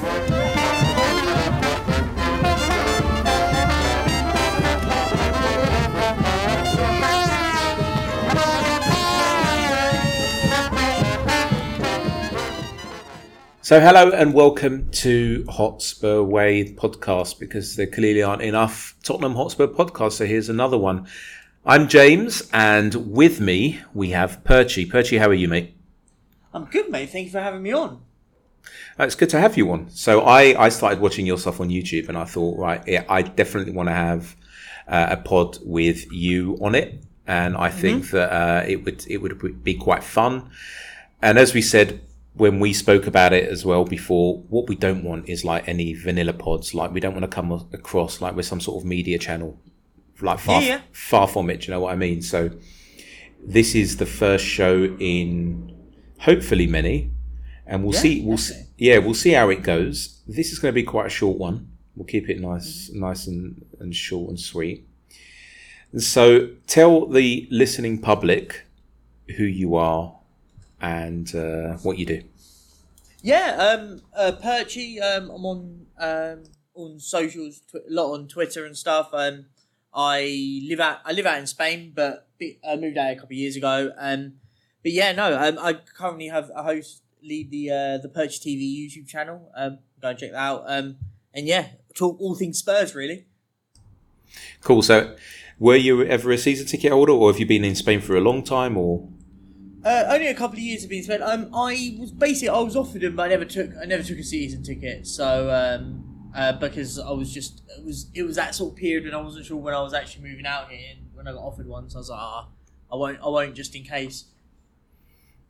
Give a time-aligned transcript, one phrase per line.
[0.00, 0.06] So,
[13.78, 20.12] hello and welcome to Hotspur Way podcast because there clearly aren't enough Tottenham Hotspur podcasts.
[20.12, 21.06] So, here's another one.
[21.66, 24.90] I'm Jaymes, and with me we have Perchy.
[24.90, 25.74] Perchy, how are you, mate?
[26.54, 27.10] I'm good, mate.
[27.10, 28.00] Thank you for having me on.
[29.00, 29.88] Uh, it's good to have you on.
[29.88, 33.22] So, I, I started watching your stuff on YouTube and I thought, right, yeah, I
[33.22, 34.36] definitely want to have
[34.86, 37.02] uh, a pod with you on it.
[37.26, 38.16] And I think mm-hmm.
[38.16, 40.50] that uh, it would it would be quite fun.
[41.22, 42.00] And as we said
[42.34, 45.94] when we spoke about it as well before, what we don't want is like any
[45.94, 46.74] vanilla pods.
[46.74, 49.58] Like we don't want to come across like we're some sort of media channel,
[50.20, 50.80] like far yeah, yeah.
[50.92, 51.66] far from it.
[51.66, 52.22] you know what I mean?
[52.22, 52.50] So
[53.44, 55.76] this is the first show in
[56.18, 57.10] hopefully many,
[57.66, 58.22] and we'll yeah, see.
[58.24, 60.22] We'll see, yeah, we'll see how it goes.
[60.26, 61.70] This is going to be quite a short one.
[61.94, 64.88] We'll keep it nice, nice and, and short and sweet.
[65.98, 68.64] So tell the listening public
[69.36, 70.14] who you are
[70.80, 72.22] and uh, what you do.
[73.20, 76.44] Yeah, um, uh, Perchy, um, I'm on um,
[76.74, 79.10] on socials, tw- a lot on Twitter and stuff.
[79.12, 79.44] Um,
[79.92, 82.28] I live out I live out in Spain, but
[82.66, 83.92] I moved out a couple of years ago.
[83.98, 84.36] Um,
[84.82, 88.62] but yeah, no, um, I currently have a host lead the uh, the Perch TV
[88.62, 89.50] YouTube channel.
[89.56, 90.64] Um, go and check that out.
[90.66, 90.96] Um,
[91.34, 93.26] and yeah, talk all things Spurs really.
[94.60, 94.82] Cool.
[94.82, 95.16] So,
[95.58, 98.20] were you ever a season ticket holder, or have you been in Spain for a
[98.20, 99.08] long time, or?
[99.82, 101.22] Uh, only a couple of years have been spent.
[101.22, 104.18] Um, I was basically I was offered them, but I never took I never took
[104.18, 105.06] a season ticket.
[105.06, 109.04] So um, uh, because I was just it was it was that sort of period
[109.04, 110.80] when I wasn't sure when I was actually moving out here.
[110.90, 112.48] And when I got offered one, so I was like, ah,
[112.92, 114.26] I won't I won't just in case.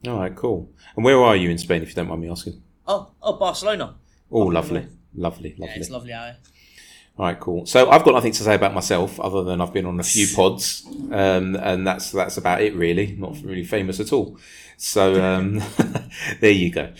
[0.06, 0.73] All right, cool.
[0.97, 2.62] And where are you in Spain, if you don't mind me asking?
[2.87, 3.97] Oh, oh, Barcelona.
[4.31, 5.55] Oh, lovely, lovely, lovely.
[5.59, 6.37] Yeah, it's lovely out here.
[7.19, 7.67] All right, cool.
[7.67, 10.27] So I've got nothing to say about myself other than I've been on a few
[10.34, 13.15] pods, um, and that's that's about it really.
[13.19, 14.39] Not really famous at all.
[14.78, 15.62] So um,
[16.41, 16.93] there you go.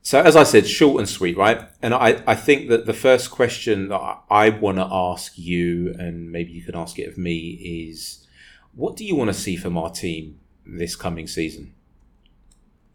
[0.00, 1.68] So as I said, short and sweet, right?
[1.82, 5.94] And I, I think that the first question that I, I want to ask you,
[5.98, 8.24] and maybe you can ask it of me, is
[8.72, 11.74] what do you want to see from our team this coming season?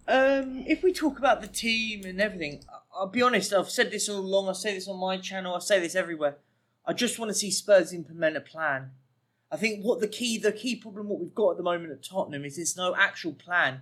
[0.07, 4.09] Um, if we talk about the team and everything, I'll be honest, I've said this
[4.09, 6.37] all along, I say this on my channel, I say this everywhere.
[6.85, 8.91] I just want to see Spurs implement a plan.
[9.51, 12.03] I think what the key, the key problem, what we've got at the moment at
[12.03, 13.81] Tottenham is there's no actual plan.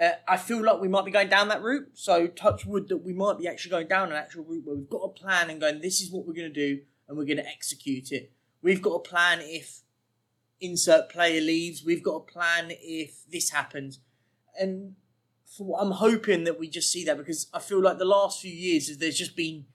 [0.00, 1.90] Uh, I feel like we might be going down that route.
[1.94, 4.88] So touch wood that we might be actually going down an actual route where we've
[4.88, 7.36] got a plan and going, this is what we're going to do and we're going
[7.36, 8.32] to execute it.
[8.62, 9.81] We've got a plan if
[10.62, 11.84] insert player leaves.
[11.84, 14.00] We've got a plan if this happens.
[14.58, 14.94] And
[15.44, 18.52] for, I'm hoping that we just see that because I feel like the last few
[18.52, 19.66] years there's just been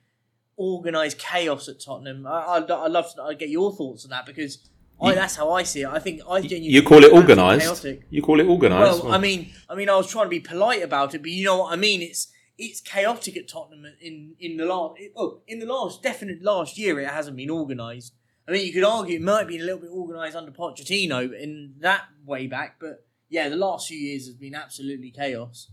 [0.57, 2.25] organised chaos at Tottenham.
[2.25, 4.69] I, I, I love to get your thoughts on that because
[5.01, 5.87] I, that's how I see it.
[5.87, 7.85] I think I genuinely you call it organised.
[8.09, 9.03] You call it organised.
[9.03, 11.45] Well, I mean, I mean, I was trying to be polite about it, but you
[11.45, 12.01] know what I mean.
[12.01, 16.77] It's it's chaotic at Tottenham in in the last oh in the last definite last
[16.77, 18.13] year it hasn't been organised.
[18.47, 21.75] I mean, you could argue it might be a little bit organised under Pochettino in
[21.79, 25.69] that way back, but yeah, the last few years has been absolutely chaos.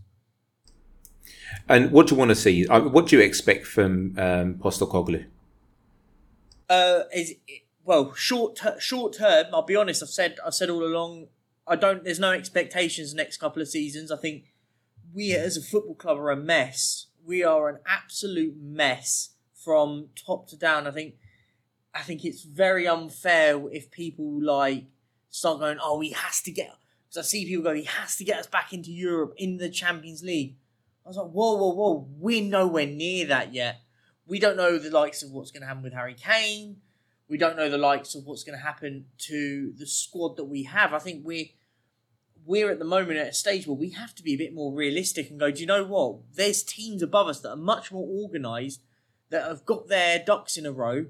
[1.69, 2.67] And what do you want to see?
[2.67, 5.25] Uh, what do you expect from um, Postecoglou?
[6.69, 7.35] Uh, is
[7.83, 9.45] well short ter- short term.
[9.53, 10.03] I'll be honest.
[10.03, 11.27] I've said I've said all along.
[11.67, 12.03] I don't.
[12.03, 14.11] There's no expectations next couple of seasons.
[14.11, 14.53] I think
[15.13, 17.07] we as a football club are a mess.
[17.23, 20.87] We are an absolute mess from top to down.
[20.87, 21.15] I think.
[21.95, 24.85] I think it's very unfair if people like
[25.29, 26.71] start going, "Oh, he has to get."
[27.07, 29.69] Because I see people go, "He has to get us back into Europe in the
[29.69, 30.57] Champions League."
[31.05, 32.07] I was like, "Whoa, whoa, whoa!
[32.17, 33.81] We're nowhere near that yet.
[34.27, 36.81] We don't know the likes of what's going to happen with Harry Kane
[37.27, 40.63] we don't know the likes of what's going to happen to the squad that we
[40.63, 40.93] have.
[40.93, 41.47] I think we're
[42.45, 44.71] we're at the moment at a stage where we have to be a bit more
[44.71, 46.17] realistic and go, do you know what?
[46.35, 48.81] There's teams above us that are much more organised,
[49.31, 51.07] that have got their ducks in a row,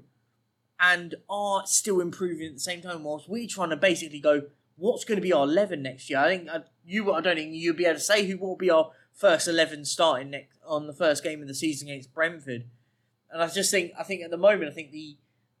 [0.78, 3.02] and are still improving at the same time.
[3.02, 4.42] Whilst we're trying to basically go,
[4.76, 6.18] what's going to be our eleven next year?
[6.18, 8.70] I think uh, you, I don't think you'll be able to say who will be
[8.70, 12.64] our first eleven starting next on the first game of the season against Brentford.
[13.30, 15.16] And I just think, I think at the moment, I think the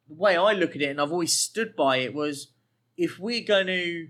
[0.08, 2.48] the way I look at it, and I've always stood by it, was
[2.96, 4.08] if we're going to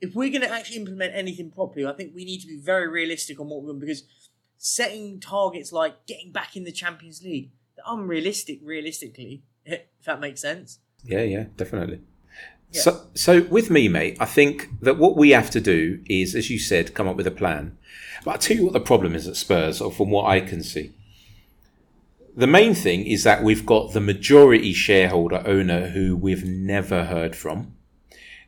[0.00, 2.88] if we're going to actually implement anything properly, I think we need to be very
[2.88, 4.04] realistic on what we're doing because
[4.56, 9.42] setting targets like getting back in the Champions League, they're unrealistic, realistically,
[9.72, 10.78] if that makes sense.
[11.04, 12.00] Yeah, yeah, definitely.
[12.70, 16.50] So, so with me, mate, I think that what we have to do is, as
[16.50, 17.78] you said, come up with a plan.
[18.24, 20.62] But I'll tell you what the problem is at Spurs, or from what I can
[20.62, 20.92] see.
[22.36, 27.34] the main thing is that we've got the majority shareholder owner who we've never heard
[27.34, 27.74] from.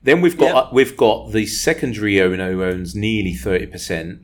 [0.02, 0.72] Then we've got Yep.
[0.74, 4.20] we've got the secondary owner who owns nearly thirty percent,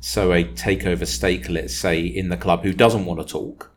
[0.00, 3.70] so a takeover stake, let's say, in the club who doesn't want to talk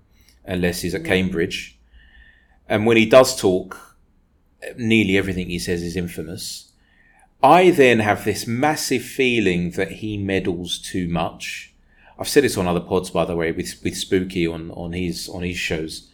[0.45, 1.76] unless he's at Cambridge,
[2.69, 3.97] and when he does talk,
[4.77, 6.71] nearly everything he says is infamous.
[7.43, 11.73] I then have this massive feeling that he meddles too much.
[12.19, 15.29] I've said this on other pods, by the way, with with Spooky on on his
[15.29, 16.09] on his shows,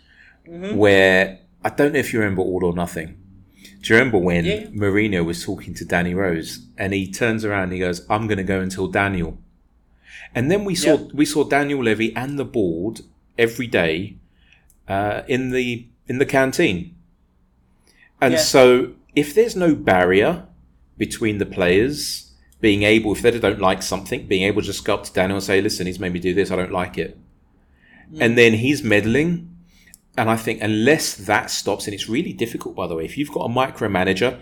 [0.46, 3.18] where I don't know if you remember All or Nothing.
[3.82, 4.66] Do you remember when Yeah.
[4.68, 8.38] Mourinho was talking to Danny Rose and he turns around and he goes, "I'm going
[8.38, 9.38] to go and tell Daniel,"
[10.36, 11.08] and then we saw Yeah.
[11.14, 13.02] we saw Daniel Levy and the board
[13.38, 14.16] every day
[14.90, 16.96] uh, in the in the canteen,
[18.22, 18.40] and Yeah.
[18.40, 20.46] so if there's no barrier
[20.98, 24.94] between the players being able, if they don't like something, being able to just go
[24.96, 26.50] up to Daniel and say, "Listen, he's made me do this.
[26.52, 27.18] I don't like it,"
[28.12, 28.22] mm.
[28.22, 29.50] and then he's meddling.
[30.16, 33.32] And I think unless that stops, and it's really difficult, by the way, if you've
[33.32, 34.40] got a micromanager,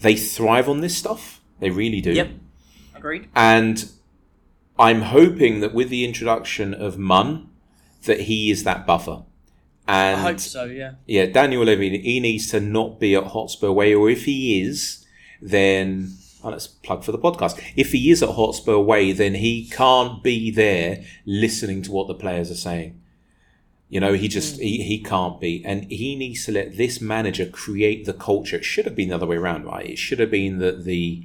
[0.00, 1.40] they thrive on this stuff.
[1.60, 2.12] They really do.
[2.12, 2.30] Yep.
[2.94, 3.28] Agreed.
[3.36, 3.90] And
[4.78, 7.48] I'm hoping that with the introduction of Munn,
[8.04, 9.24] that he is that buffer.
[9.88, 10.64] I And hope so.
[10.64, 10.92] Yeah.
[11.06, 15.04] yeah, Daniel Levy, he needs to not be at Hotspur Way, or if he is,
[15.42, 16.12] then
[16.44, 17.60] oh, let's plug for the podcast.
[17.76, 22.14] If he is at Hotspur Way, then he can't be there listening to what the
[22.14, 23.00] players are saying.
[23.88, 24.62] You know, he just mm.
[24.62, 28.56] he, he can't be, and he needs to let this manager create the culture.
[28.56, 29.90] It should have been the other way around, right?
[29.90, 31.24] It should have been that the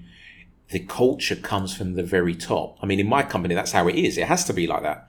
[0.70, 2.78] the culture comes from the very top.
[2.82, 4.18] I mean, in my company, that's how it is.
[4.18, 5.08] It has to be like that.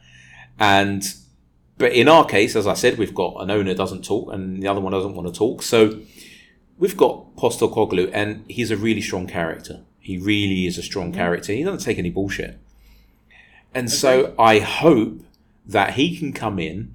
[0.59, 1.03] And
[1.79, 4.69] but in our case, as I said, we've got an owner doesn't talk and the
[4.69, 5.63] other one doesn't want to talk.
[5.63, 6.01] So
[6.79, 9.83] we've got Postecoglou, and he's a really strong character.
[10.01, 11.21] He really is a strong mm-hmm.
[11.21, 11.53] character.
[11.53, 12.59] He doesn't take any bullshit.
[13.75, 15.21] And so I hope
[15.67, 16.95] that he can come in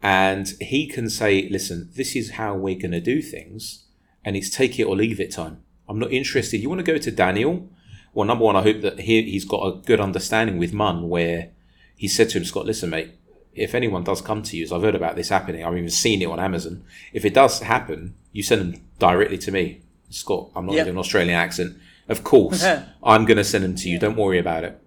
[0.00, 3.84] and he can say, listen, this is how we're going to do things.
[4.24, 5.62] And it's take it or leave it time.
[5.88, 6.60] I'm not interested.
[6.60, 7.68] You want to go to Daniel?
[8.14, 11.50] Well, number one, I hope that he, he's got a good understanding with Munn where
[11.96, 13.14] he said to him, Scott, listen, mate,
[13.54, 16.22] if anyone does come to you, as I've heard about this happening, I've even seen
[16.22, 16.84] it on Amazon.
[17.12, 19.82] If it does happen, you send them directly to me.
[20.10, 20.78] Scott, I'm not Yep.
[20.78, 21.76] going to do an Australian accent.
[22.08, 22.64] Of course,
[23.02, 23.98] I'm going to send them to you.
[23.98, 24.78] Don't worry about it.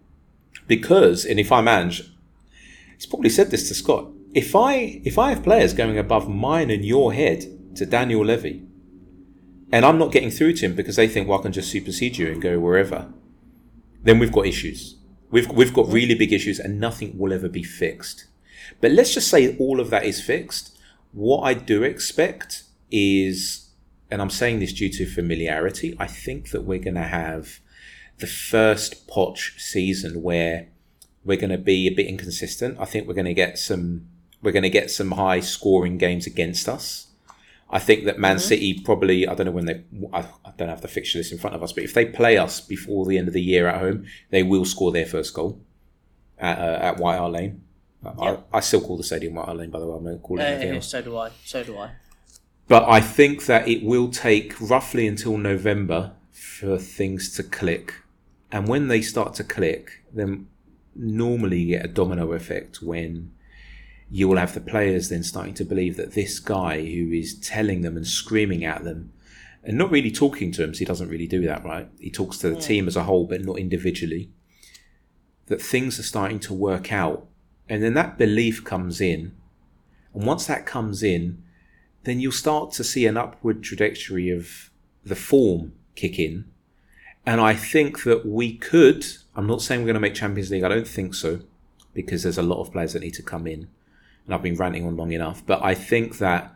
[0.68, 2.04] Because, and if I manage,
[2.96, 4.08] he's probably said this to Scott.
[4.34, 7.46] If I if I have players going above mine and your head
[7.76, 8.64] to Daniel Levy,
[9.72, 12.18] and I'm not getting through to him because they think, well, I can just supersede
[12.18, 13.12] you and go wherever,
[14.04, 14.96] then we've got issues.
[15.32, 18.26] We've we've got really big issues, and nothing will ever be fixed.
[18.82, 20.78] But let's just say all of that is fixed.
[21.14, 23.70] What I do expect is,
[24.12, 27.60] and I'm saying this due to familiarity, I think that we're going to have
[28.18, 30.68] the first potch season where
[31.24, 32.78] we're going to be a bit inconsistent.
[32.80, 34.08] I think we're going to get some
[34.42, 37.08] we're going to get some high scoring games against us.
[37.70, 39.84] I think that Man City probably I don't know when they
[40.14, 42.38] I, I don't have the fixture list in front of us, but if they play
[42.38, 45.60] us before the end of the year at home, they will score their first goal
[46.38, 47.64] at, uh, at White Hart Lane.
[48.06, 48.48] I, Yep.
[48.54, 49.98] I still call the stadium White by the way.
[49.98, 50.88] I'm not calling it Uh, anything yeah, else.
[50.90, 51.32] so do I.
[51.44, 51.92] So do I.
[52.68, 57.94] But I think that it will take roughly until November for things to click.
[58.52, 60.48] And when they start to click, then
[60.96, 63.32] normally you get a domino effect when
[64.10, 67.82] you will have the players then starting to believe that this guy who is telling
[67.82, 69.12] them and screaming at them
[69.64, 71.90] and not really talking to them, so he doesn't really do that, right?
[72.00, 74.30] He talks to the team as a whole, but not individually.
[75.48, 77.28] That things are starting to work out.
[77.70, 79.34] And then that belief comes in.
[80.14, 81.44] And once that comes in,
[82.04, 84.70] then you'll start to see an upward trajectory of
[85.04, 86.46] the form kick in.
[87.26, 89.06] And I think that we could,
[89.36, 91.40] I'm not saying we're going to make Champions League, I don't think so,
[91.94, 93.68] because there's a lot of players that need to come in.
[94.26, 95.44] And I've been ranting on long enough.
[95.46, 96.54] But I think that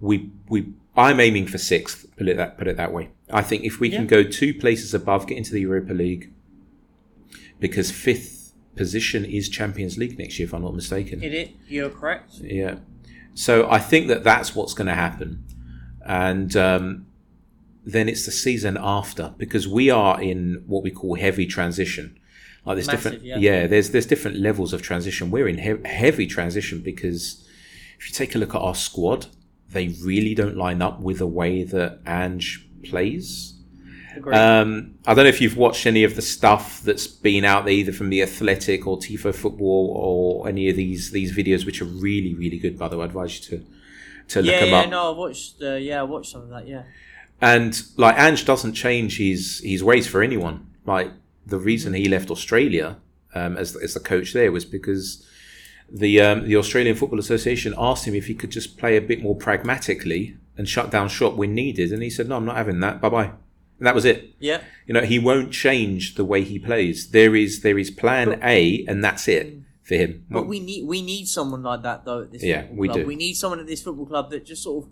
[0.00, 3.10] we we I'm aiming for sixth, put it that put it that way.
[3.30, 6.32] I think if we can go two places above, get into the Europa League,
[7.60, 8.45] because fifth
[8.76, 11.22] position is Champions League next year, if I'm not mistaken.
[11.22, 11.52] It.
[11.68, 12.34] You're correct.
[12.40, 12.76] Yeah.
[13.34, 15.44] So I think that that's what's going to happen.
[16.04, 17.06] And um,
[17.84, 22.18] then it's the season after because we are in what we call heavy transition.
[22.64, 23.66] Like there's Massive, different, yeah.
[23.66, 25.30] there's there's different levels of transition.
[25.30, 27.46] We're in he- heavy transition because
[27.98, 29.26] if you take a look at our squad,
[29.70, 33.54] they really don't line up with the way that Ange plays.
[34.32, 37.74] Um, I don't know if you've watched any of the stuff that's been out there,
[37.74, 41.86] either from the Athletic or Tifo Football or any of these these videos, which are
[41.86, 42.78] really really good.
[42.78, 43.66] By the way, I advise you to
[44.28, 44.90] to look yeah, them yeah, up.
[44.90, 45.62] no, I watched.
[45.62, 46.66] Uh, yeah, I watched some of that.
[46.66, 46.84] Yeah.
[47.40, 50.66] And like Ange doesn't change his his ways for anyone.
[50.84, 51.10] Like
[51.46, 52.98] the reason he left Australia
[53.34, 55.26] um, as as the coach there was because
[55.90, 59.22] the um, the Australian Football Association asked him if he could just play a bit
[59.22, 62.80] more pragmatically and shut down shop when needed, and he said, "No, I'm not having
[62.80, 63.00] that.
[63.00, 63.30] Bye bye."
[63.80, 64.34] That was it.
[64.38, 64.62] Yeah.
[64.86, 67.10] You know, he won't change the way he plays.
[67.10, 70.24] There is there is Plan But- A, and that's it for him.
[70.30, 73.00] But we need we need someone like that though at this Yeah, football we club.
[73.00, 73.06] do.
[73.06, 74.90] We need someone at this football club that just sort of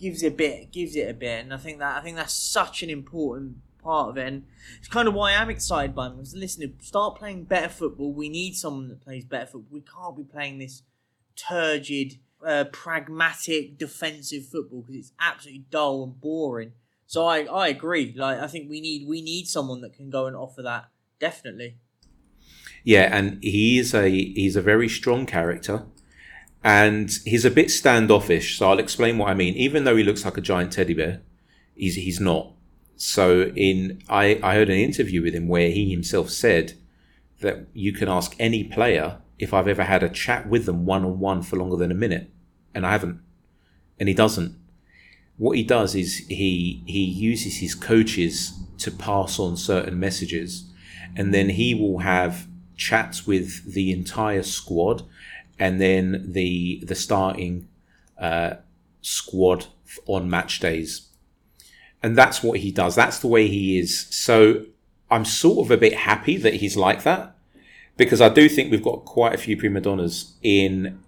[0.00, 2.34] gives it a bit, gives it a bit, and I think that I think that's
[2.34, 4.44] such an important part of it, and
[4.78, 6.12] it's kind of why I'm excited by him.
[6.16, 8.12] Because listen, start playing better football.
[8.12, 9.66] We need someone that plays better football.
[9.72, 10.82] We can't be playing this
[11.36, 16.72] turgid, uh, pragmatic, defensive football because it's absolutely dull and boring.
[17.12, 18.14] So I, I agree.
[18.16, 20.88] Like I think we need we need someone that can go and offer that
[21.20, 21.76] definitely.
[22.84, 25.84] Yeah, and he is a he's a very strong character,
[26.64, 28.56] and he's a bit standoffish.
[28.56, 29.52] So I'll explain what I mean.
[29.56, 31.20] Even though he looks like a giant teddy bear,
[31.74, 32.54] he's he's not.
[32.96, 36.72] So in I I heard an interview with him where he himself said
[37.42, 41.04] that you can ask any player if I've ever had a chat with them one
[41.04, 42.30] on one for longer than a minute,
[42.74, 43.20] and I haven't,
[44.00, 44.61] and he doesn't.
[45.36, 50.70] What he does is he he uses his coaches to pass on certain messages,
[51.16, 52.46] and then he will have
[52.76, 55.02] chats with the entire squad,
[55.58, 57.68] and then the the starting
[58.18, 58.54] uh,
[59.00, 59.66] squad
[60.06, 61.08] on match days,
[62.02, 62.94] and that's what he does.
[62.94, 64.06] That's the way he is.
[64.14, 64.66] So
[65.10, 67.36] I'm sort of a bit happy that he's like that
[67.96, 71.00] because I do think we've got quite a few prima donnas in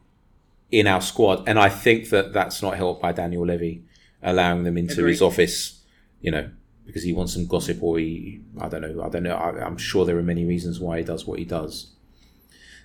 [0.71, 3.85] in our squad, and I think that that's not helped by Daniel Levy
[4.25, 5.13] allowing them into Agreed.
[5.13, 5.81] his office,
[6.21, 6.51] you know,
[6.87, 9.35] because he wants some gossip or he, I don't know, I don't know.
[9.35, 11.93] I, I'm sure there are many reasons why he does what he does.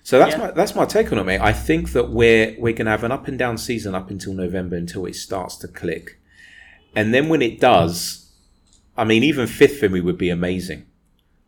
[0.02, 0.38] So that's Yeah.
[0.46, 1.40] my that's my take on it, mate.
[1.40, 4.76] I think that we're we're gonna have an up and down season up until November
[4.76, 6.18] until it starts to click,
[6.96, 8.30] and then when it does,
[8.96, 10.86] I mean, even fifth for me would be amazing.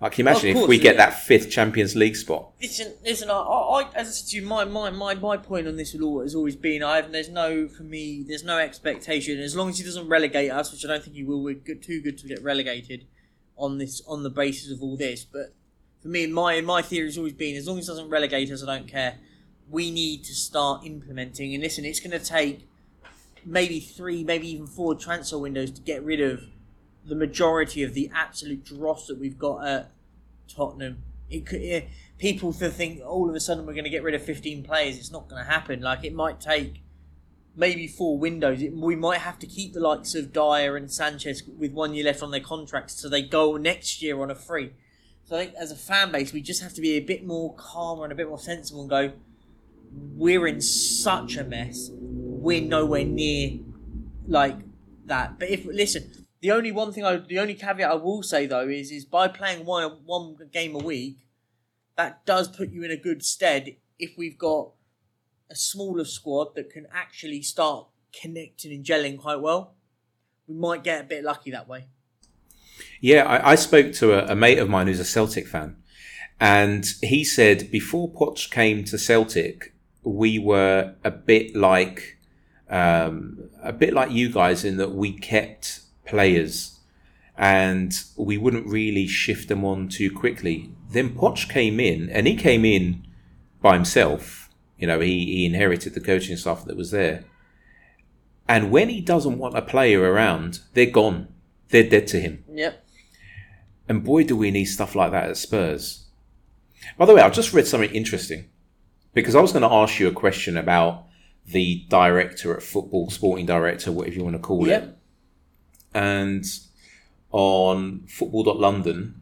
[0.03, 2.51] Like, can you imagine Of if course, we get that fifth Champions League spot?
[2.61, 3.31] Listen, listen.
[3.31, 6.23] I, I, as I said to you, my, my, my, my point on this will
[6.23, 9.79] has always been, I have, there's no for me, there's no expectation as long as
[9.79, 11.41] he doesn't relegate us, which I don't think he will.
[11.41, 13.07] We're good, too good to get relegated
[13.57, 15.25] on this on the basis of all this.
[15.25, 15.55] But
[16.03, 18.65] for me, my my theory has always been, as long as he doesn't relegate us,
[18.65, 19.19] I don't care.
[19.71, 21.55] We need to start implementing.
[21.55, 22.69] And listen, it's going to take
[23.45, 26.43] maybe three, maybe even four transfer windows to get rid of
[27.05, 29.91] the majority of the absolute dross that we've got at
[30.49, 31.03] Tottenham.
[31.31, 31.81] It could, yeah,
[32.19, 34.99] people to think all of a sudden we're going to get rid of 15 players.
[34.99, 35.81] It's not going to happen.
[35.81, 36.83] Like it might take
[37.57, 38.63] maybe four windows.
[38.63, 42.05] It, we might have to keep the likes of Dier and Sanchez with one year
[42.05, 44.73] left on their contracts, so they go next year on a free.
[45.25, 47.55] So I think as a fan base, we just have to be a bit more
[47.55, 49.13] calmer and a bit more sensible and go.
[50.15, 51.91] We're in such a mess.
[51.93, 53.59] We're nowhere near
[54.27, 54.57] like
[55.07, 55.39] that.
[55.39, 58.69] But if listen, the only one thing I, the only caveat I will say though
[58.69, 61.19] is, is by playing one one game a week,
[61.97, 64.73] that does put you in a good stead if we've got
[65.49, 67.87] a smaller squad that can actually start
[68.21, 69.75] connecting and gelling quite well.
[70.49, 71.87] We might get a bit lucky that way.
[73.01, 75.77] Yeah, I, I spoke to a, a mate of mine who's a Celtic fan,
[76.41, 82.19] and he said before Poch came to Celtic, we were a bit like
[82.69, 86.79] um, a bit like you guys in that we kept players
[87.37, 90.71] and we wouldn't really shift them on too quickly.
[90.91, 93.07] Then Poch came in, and he came in
[93.63, 94.51] by himself.
[94.79, 97.25] You know, he, he inherited the coaching staff that was there.
[98.47, 101.29] And when he doesn't want a player around, they're gone.
[101.71, 102.45] They're dead to him.
[102.53, 102.85] Yep.
[103.89, 106.07] And boy, do we need stuff like that at Spurs.
[106.99, 108.51] By the way, I've just read something interesting
[109.15, 111.07] because I was going to ask you a question about
[111.47, 114.83] the director at football, sporting director, whatever you want to call Yep.
[114.83, 114.99] it.
[115.95, 116.45] And
[117.31, 119.21] on football.london,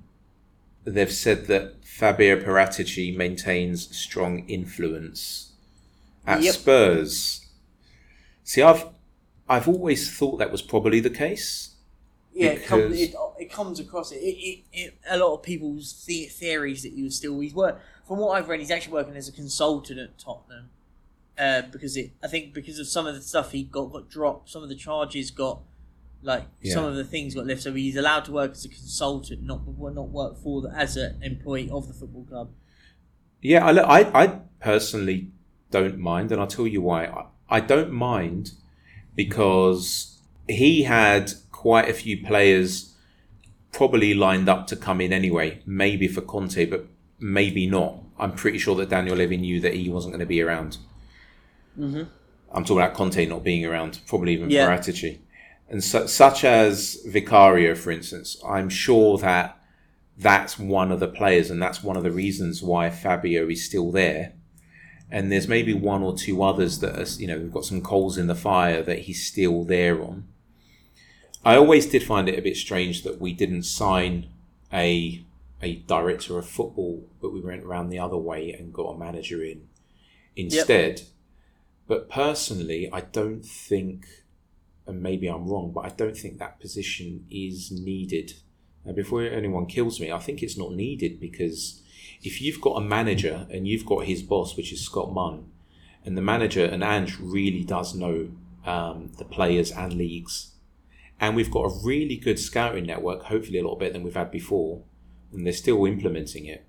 [0.85, 5.53] they've said that Fabio Paratici maintains strong influence
[6.27, 6.55] at Yep.
[6.55, 7.47] Spurs.
[8.45, 8.87] See, I've
[9.49, 11.75] I've always thought that was probably the case.
[12.33, 14.17] Yeah, it, comes, it, it comes across it.
[14.17, 14.95] It, it, it.
[15.09, 18.49] A lot of people's the- theories that he was still he's work from what I've
[18.49, 18.61] read.
[18.61, 20.71] He's actually working as a consultant at Tottenham
[21.37, 22.13] uh, because it.
[22.23, 24.77] I think because of some of the stuff he got got dropped, some of the
[24.77, 25.61] charges got
[26.23, 27.65] like some of the things got lifted.
[27.65, 31.23] So he's allowed to work as a consultant, not not work for the, as an
[31.23, 32.51] employee of the football club.
[33.41, 34.27] Yeah, I, I, I
[34.61, 35.31] personally
[35.71, 37.07] don't mind, and I'll tell you why.
[37.07, 38.53] I, I don't mind
[39.17, 42.95] because he had quite a few players
[43.73, 46.87] probably lined up to come in anyway, maybe for Conte, but
[47.19, 47.99] maybe not.
[48.19, 50.79] I'm pretty sure that Daniel Levy knew that he wasn't going to be around.
[51.79, 52.03] Mm-hmm.
[52.53, 54.69] I'm talking about Conte not being around, probably even Yeah.
[54.69, 55.19] Paratici.
[55.71, 59.57] And su- such as Vicario, for instance, I'm sure that
[60.19, 63.91] that's one of the players, and that's one of the reasons why Fabio is still
[63.93, 64.35] there.
[65.13, 68.17] and there's maybe one or two others that are, you know, we've got some coals
[68.17, 70.25] in the fire that he's still there on.
[71.45, 74.27] I always did find it a bit strange that we didn't sign
[74.73, 75.25] a
[75.63, 79.43] a director of football, but we went around the other way and got a manager
[79.43, 79.69] in
[80.37, 80.99] instead.
[81.01, 81.09] Yep.
[81.89, 84.07] But personally, I don't think,
[84.91, 88.35] and maybe I'm wrong, but I don't think that position is needed.
[88.85, 91.83] Now, before anyone kills me, I think it's not needed because
[92.23, 95.51] if you've got a manager and you've got his boss, which is Scott Munn,
[96.05, 98.31] and the manager and Ange really does know
[98.65, 100.53] um, the players and leagues,
[101.19, 104.31] and we've got a really good scouting network, hopefully a lot better than we've had
[104.31, 104.83] before,
[105.33, 106.65] and they're still implementing it.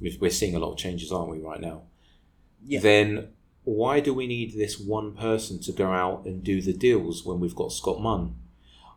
[0.00, 1.82] We're seeing a lot of changes, aren't we, right now?
[2.64, 2.80] Yeah.
[2.80, 3.28] Then
[3.64, 7.40] why do we need this one person to go out and do the deals when
[7.40, 8.36] we've got Scott Munn?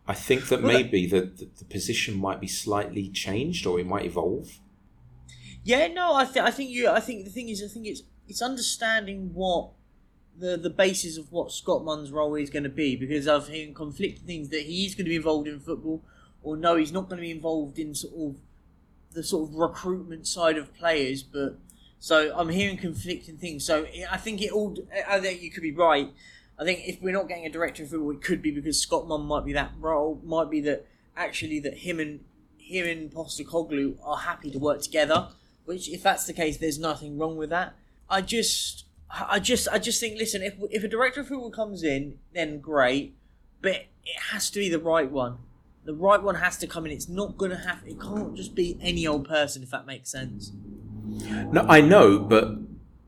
[0.07, 3.87] I think that well, maybe the, the, the position might be slightly changed or it
[3.87, 4.59] might evolve.
[5.63, 6.89] Yeah, no, I think I think you.
[6.89, 9.69] I think the thing is, I think it's it's understanding what
[10.37, 13.73] the the basis of what Scott Munn's role is going to be because I've heard
[13.73, 16.03] conflicting things that he's going to be involved in football,
[16.41, 18.41] or no, he's not going to be involved in sort of
[19.13, 21.23] the sort of recruitment side of players.
[21.23, 21.59] But
[22.03, 23.65] so I'm hearing conflicting things.
[23.65, 24.75] So I think it all.
[25.07, 26.11] I think you could be right.
[26.59, 29.07] I think if we're not getting a director of football, it could be because Scott
[29.07, 30.19] Munn might be that role.
[30.23, 32.19] Might be that actually that him and
[32.57, 35.29] him and Postecoglou are happy to work together
[35.65, 37.75] which, if that's the case, there's nothing wrong with that.
[38.09, 40.17] I just, I just, I just think.
[40.17, 43.15] Listen, if if a director of football comes in, then great,
[43.61, 45.37] but it has to be the right one.
[45.85, 46.91] The right one has to come in.
[46.91, 47.81] It's not gonna have.
[47.85, 50.51] It can't just be any old person, if that makes sense.
[51.51, 52.55] No, I know, but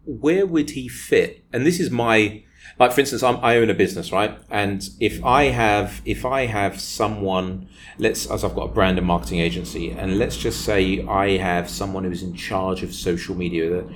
[0.06, 1.44] where would he fit?
[1.52, 2.44] And this is my
[2.80, 6.46] like for instance I'm, i own a business right and if i have if i
[6.46, 11.06] have someone let's as i've got a brand and marketing agency and let's just say
[11.06, 13.90] i have someone who's in charge of social media that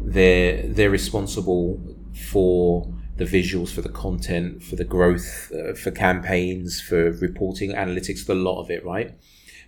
[0.00, 1.80] they're they're responsible
[2.30, 8.24] for the visuals for the content for the growth uh, for campaigns for reporting analytics
[8.24, 9.14] for a lot of it right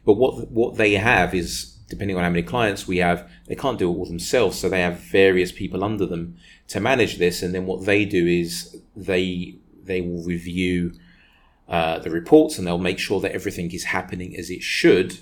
[0.05, 3.79] but what what they have is depending on how many clients we have, they can't
[3.79, 4.59] do it all themselves.
[4.59, 6.37] So they have various people under them
[6.69, 7.43] to manage this.
[7.43, 10.93] And then what they do is they they will review
[11.69, 15.19] uh, the reports and they'll make sure that everything is happening as it should.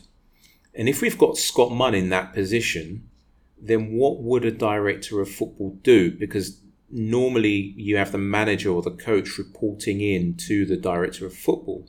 [0.75, 3.09] And if we've got Scott Munn in that position,
[3.61, 6.11] then what would a director of football do?
[6.11, 11.35] Because normally you have the manager or the coach reporting in to the director of
[11.35, 11.89] football.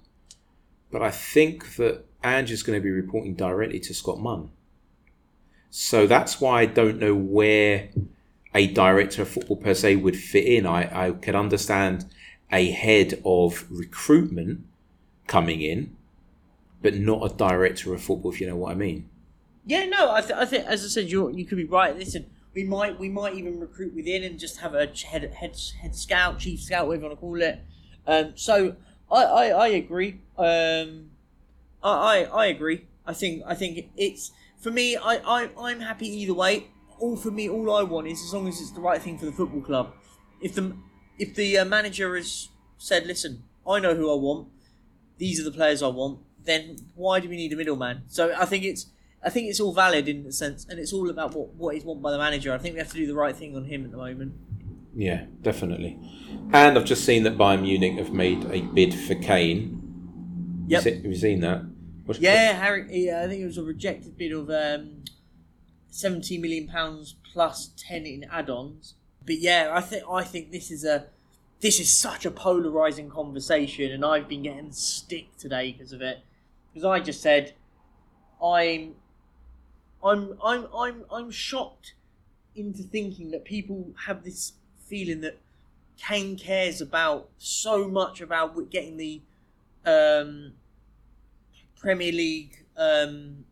[0.92, 4.50] But I think that Ange is going to be reporting directly to Scott Munn.
[5.70, 7.90] So that's why I don't know where
[8.56, 10.66] a director of football per se would fit in.
[10.66, 12.06] I, I can understand
[12.52, 14.66] a head of recruitment
[15.28, 15.96] coming in,
[16.82, 19.10] but not a director of football, if you know what I mean.
[19.66, 21.96] Yeah, no, I, th- I think as I said, you you could be right.
[21.96, 25.96] Listen, we might we might even recruit within and just have a head head, head
[25.96, 27.60] scout, chief scout, whatever you want to call it.
[28.08, 28.78] Um, so
[29.12, 30.22] I, I, I agree.
[30.38, 31.12] Um,
[31.84, 32.86] I, I I agree.
[33.06, 36.68] I think I think it's for me, I, I I'm happy either way.
[37.00, 39.26] All for me, all I want is as long as it's the right thing for
[39.26, 39.94] the football club.
[40.42, 40.76] If the
[41.20, 44.48] if the uh, manager has said, "Listen, I know who I want.
[45.18, 48.04] These are the players I want," then why do we need a middleman?
[48.08, 48.88] So I think it's
[49.24, 51.84] I think it's all valid in a sense, and it's all about what what is
[51.84, 52.54] wanted by the manager.
[52.54, 54.34] I think we have to do the right thing on him at the moment.
[54.96, 56.00] Yeah, definitely.
[56.52, 60.66] And I've just seen that Bayern Munich have made a bid for Kane.
[60.68, 60.84] Yep.
[60.84, 61.62] Have you seen that?
[62.20, 62.88] Yeah, Harry.
[63.06, 65.04] Yeah, I think it was a rejected bid of um,
[65.90, 68.96] seventy million pounds plus ten in add-ons.
[69.26, 71.08] But yeah, I think I think this is a
[71.60, 76.20] this is such a polarizing conversation, and I've been getting stick today because of it.
[76.74, 77.54] Because I just said,
[78.44, 78.94] I'm,
[80.04, 81.96] I'm, I'm, I'm, I'm shocked
[82.56, 84.54] into thinking that people have this
[84.86, 85.40] feeling that
[85.98, 89.22] Kane cares about so much about getting the
[89.88, 90.54] um,
[91.80, 93.46] Premier League um,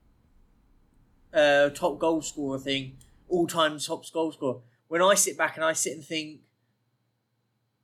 [1.34, 2.98] uh, top goal scorer thing,
[3.30, 4.60] all time top goal scorer.
[4.88, 6.42] When I sit back and I sit and think,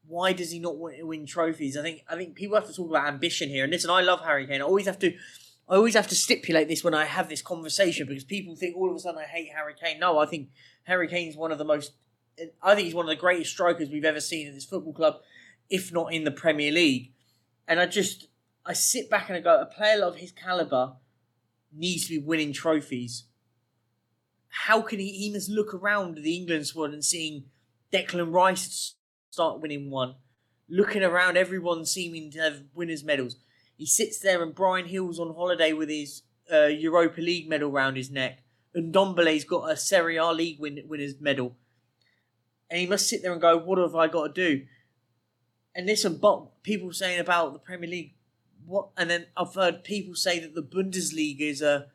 [0.08, 1.78] why does he not want to win trophies?
[1.78, 3.64] I think I think people have to talk about ambition here.
[3.64, 4.62] And listen, I love Harry Kane.
[4.62, 5.14] I always have to
[5.70, 8.90] I always have to stipulate this when I have this conversation because people think all
[8.90, 10.00] of a sudden I hate Harry Kane.
[10.00, 10.50] No, I think
[10.84, 11.94] Harry Kane is one of the most
[12.62, 15.16] I think he's one of the greatest strikers we've ever seen in this football club,
[15.70, 17.12] if not in the Premier League.
[17.68, 18.28] And I just
[18.66, 20.94] I sit back and I go, a player of his caliber
[21.74, 23.26] needs to be winning trophies.
[24.50, 25.12] How can he?
[25.12, 27.46] He must look around the England squad and seeing
[27.92, 28.96] Declan Rice
[29.30, 30.16] start winning one,
[30.70, 33.38] looking around everyone seeming to have winners' medals.
[33.78, 36.22] He sits there and Bryan Gil's on holiday with his
[36.52, 38.44] uh, Europa League medal round his neck,
[38.76, 41.56] and Ndombele's got a Serie A League win- winners' medal.
[42.70, 44.66] and he must sit there and go, "What have I got to do?"
[45.74, 48.16] And listen, but people saying about the Premier League,
[48.66, 48.90] what?
[48.98, 51.88] And then I've heard people say that the Bundesliga is a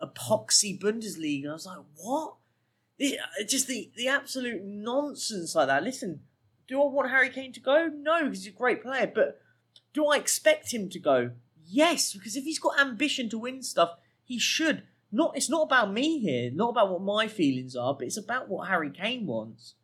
[0.00, 1.48] a poxy Bundesliga.
[1.48, 2.34] I was like, what?
[2.98, 5.84] It, uh, just the the absolute nonsense like that.
[5.84, 6.20] Listen,
[6.68, 7.88] do I want Harry Kane to go?
[7.88, 9.10] No, because he's a great player.
[9.12, 9.40] But
[9.92, 11.32] do I expect him to go?
[11.64, 14.82] Yes, because if he's got ambition to win stuff, he should.
[15.10, 18.48] Not it's not about me here, not about what my feelings are, but it's about
[18.48, 19.74] what Harry Kane wants.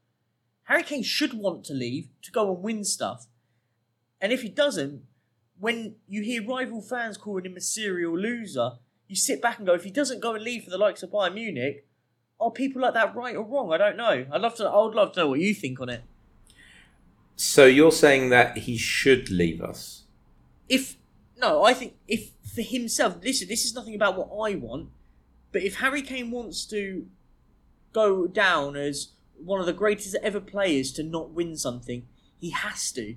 [0.64, 3.26] Harry Kane should want to leave to go and win stuff.
[4.20, 5.02] And if he doesn't,
[5.60, 8.72] when you hear rival fans calling him a serial loser,
[9.08, 11.10] you sit back and go, if he doesn't go and leave for the likes of
[11.10, 11.86] Bayern Munich,
[12.40, 13.72] are people like that right or wrong?
[13.72, 14.26] I don't know.
[14.30, 14.64] I'd love to.
[14.64, 16.02] I would love to know what you think on it.
[17.34, 20.04] So you're saying that he should leave us?
[20.68, 20.96] If
[21.40, 24.88] no, I think if for himself, listen, this is nothing about what I want,
[25.52, 27.06] but if Harry Kane wants to
[27.92, 32.06] go down as one of the greatest ever players to not win something,
[32.40, 33.16] he has to.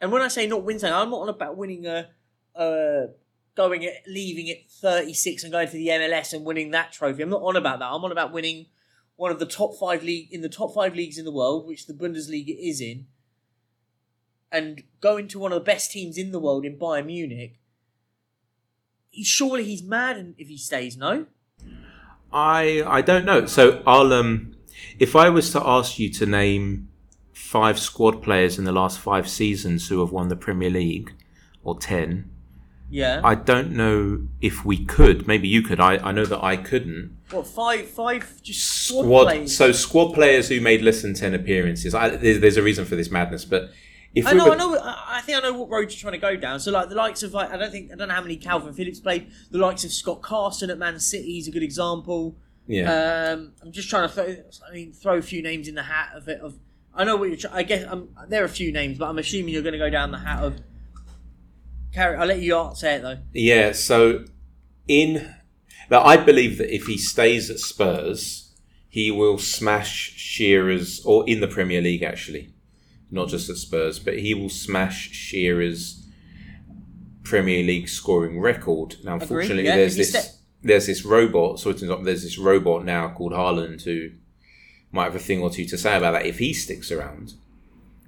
[0.00, 2.08] And when I say not win something, I'm not on about winning a,
[2.54, 3.06] a
[3.54, 7.22] going at leaving at 36 and going to the MLS and winning that trophy.
[7.22, 7.90] I'm not on about that.
[7.90, 8.66] I'm on about winning
[9.16, 11.86] one of the top five league in the top five leagues in the world, which
[11.86, 13.06] the Bundesliga is in,
[14.50, 17.58] and going to one of the best teams in the world in Bayern Munich.
[19.10, 20.96] He, surely he's mad if he stays.
[20.96, 21.26] No,
[22.32, 23.44] I I don't know.
[23.44, 24.54] So I'll um,
[24.98, 26.89] if I was to ask you to name
[27.32, 31.12] five squad players in the last five seasons who have won the Premier League,
[31.64, 32.30] or ten,
[32.88, 33.20] yeah.
[33.22, 35.26] I don't know if we could.
[35.28, 35.78] Maybe you could.
[35.80, 37.16] I, I know that I couldn't.
[37.30, 39.24] What five five just squad, Squad.
[39.24, 39.56] players?
[39.56, 41.94] So squad players who made less than ten appearances.
[41.94, 43.70] I, there's, there's a reason for this madness, but
[44.12, 44.76] if I we know, were, I know.
[44.76, 46.58] I I think I know what road you're trying to go down.
[46.58, 48.74] So like the likes of like I don't think I don't know how many Kalvin
[48.74, 49.30] Phillips played.
[49.52, 52.34] The likes of Scott Carson at Man City is a good example.
[52.66, 54.24] yeah, Um, I'm just trying to throw.
[54.68, 56.40] I mean, throw a few names in the hat of it.
[56.40, 56.58] Of
[56.94, 57.50] I know what you're.
[57.52, 59.90] I guess um, there are a few names, but I'm assuming you're going to go
[59.90, 60.58] down the hat of.
[61.92, 62.16] Carry.
[62.16, 63.18] I'll let you art say it though.
[63.32, 63.72] yeah.
[63.72, 64.24] So
[64.86, 65.34] in,
[65.88, 68.54] but I believe that if he stays at Spurs,
[68.88, 72.52] he will smash Shearer's, or in the Premier League actually,
[73.10, 76.06] not just at Spurs, but he will smash Shearer's
[77.24, 78.96] Premier League scoring record.
[79.04, 81.58] Now, unfortunately, yeah, there's this there's this robot.
[81.58, 84.10] So it's not- there's this robot now called Haaland who
[84.92, 87.34] might have a thing or two to say about that if he sticks around.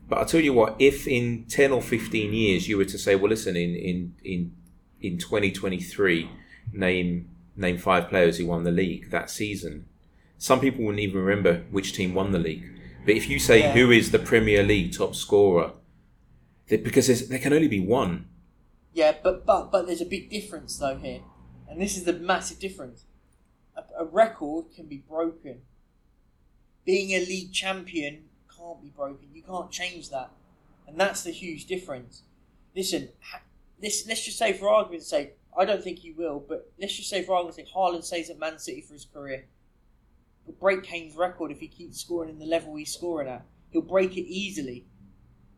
[0.09, 3.15] But I'll tell you what, if in ten or fifteen years you were to say,
[3.17, 4.53] well, listen, in in in
[5.01, 6.29] in 2023,
[6.73, 9.87] name name five players who won the league that season,
[10.39, 12.69] some people wouldn't even remember which team won the league.
[13.05, 13.73] But if you say Yeah.
[13.73, 15.73] who is the Premier League top scorer,
[16.69, 18.27] because there can only be one.
[18.93, 21.21] Yeah, but but but there's a big difference though here,
[21.69, 23.05] and this is the massive difference.
[23.77, 25.63] A, a record can be broken.
[26.85, 28.25] Being a league champion
[28.57, 29.29] can't be broken.
[29.33, 30.31] You can't change that,
[30.87, 32.23] and that's the huge difference.
[32.75, 33.09] Listen,
[33.81, 37.11] this let's just say for argument's sake, I don't think he will, but let's just
[37.11, 39.45] say for argument's sake, Haaland stays at Man City for his career.
[40.47, 43.45] He'll break Kane's record if he keeps scoring in the level he's scoring at.
[43.71, 44.87] He'll break it easily.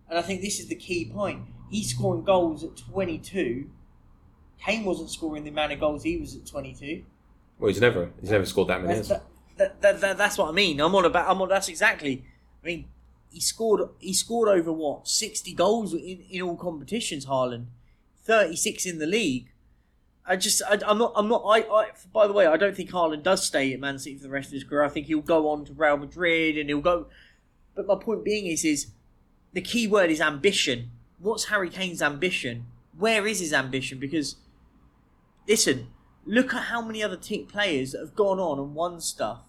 [0.08, 1.42] And I think this is the key point.
[1.70, 3.70] He's scoring goals at 22.
[4.60, 7.04] Kane wasn't scoring the amount of goals he was at 22.
[7.58, 9.00] Well, he's never he's never scored that many.
[9.00, 9.22] That,
[9.56, 10.80] that, that, that- that's what I mean.
[10.80, 11.28] I'm on about.
[11.28, 11.48] I'm on.
[11.48, 12.24] That's exactly.
[12.62, 12.86] I mean,
[13.30, 13.88] he scored.
[13.98, 17.26] He scored over what 60 goals in, in all competitions.
[17.26, 17.66] Haaland,
[18.24, 19.50] 36 in the league.
[20.26, 20.62] I just.
[20.68, 21.12] I, I'm not.
[21.16, 21.42] I'm not.
[21.46, 21.86] I, I.
[22.12, 24.48] By the way, I don't think Haaland does stay at Man City for the rest
[24.48, 24.82] of his career.
[24.82, 27.06] I think he'll go on to Real Madrid and he'll go.
[27.74, 28.86] But my point being is, is
[29.52, 30.90] the key word is ambition.
[31.18, 32.66] What's Harry Kane's ambition?
[32.96, 33.98] Where is his ambition?
[33.98, 34.36] Because
[35.48, 35.88] listen,
[36.26, 39.42] look at how many other team players that have gone on and won stuff,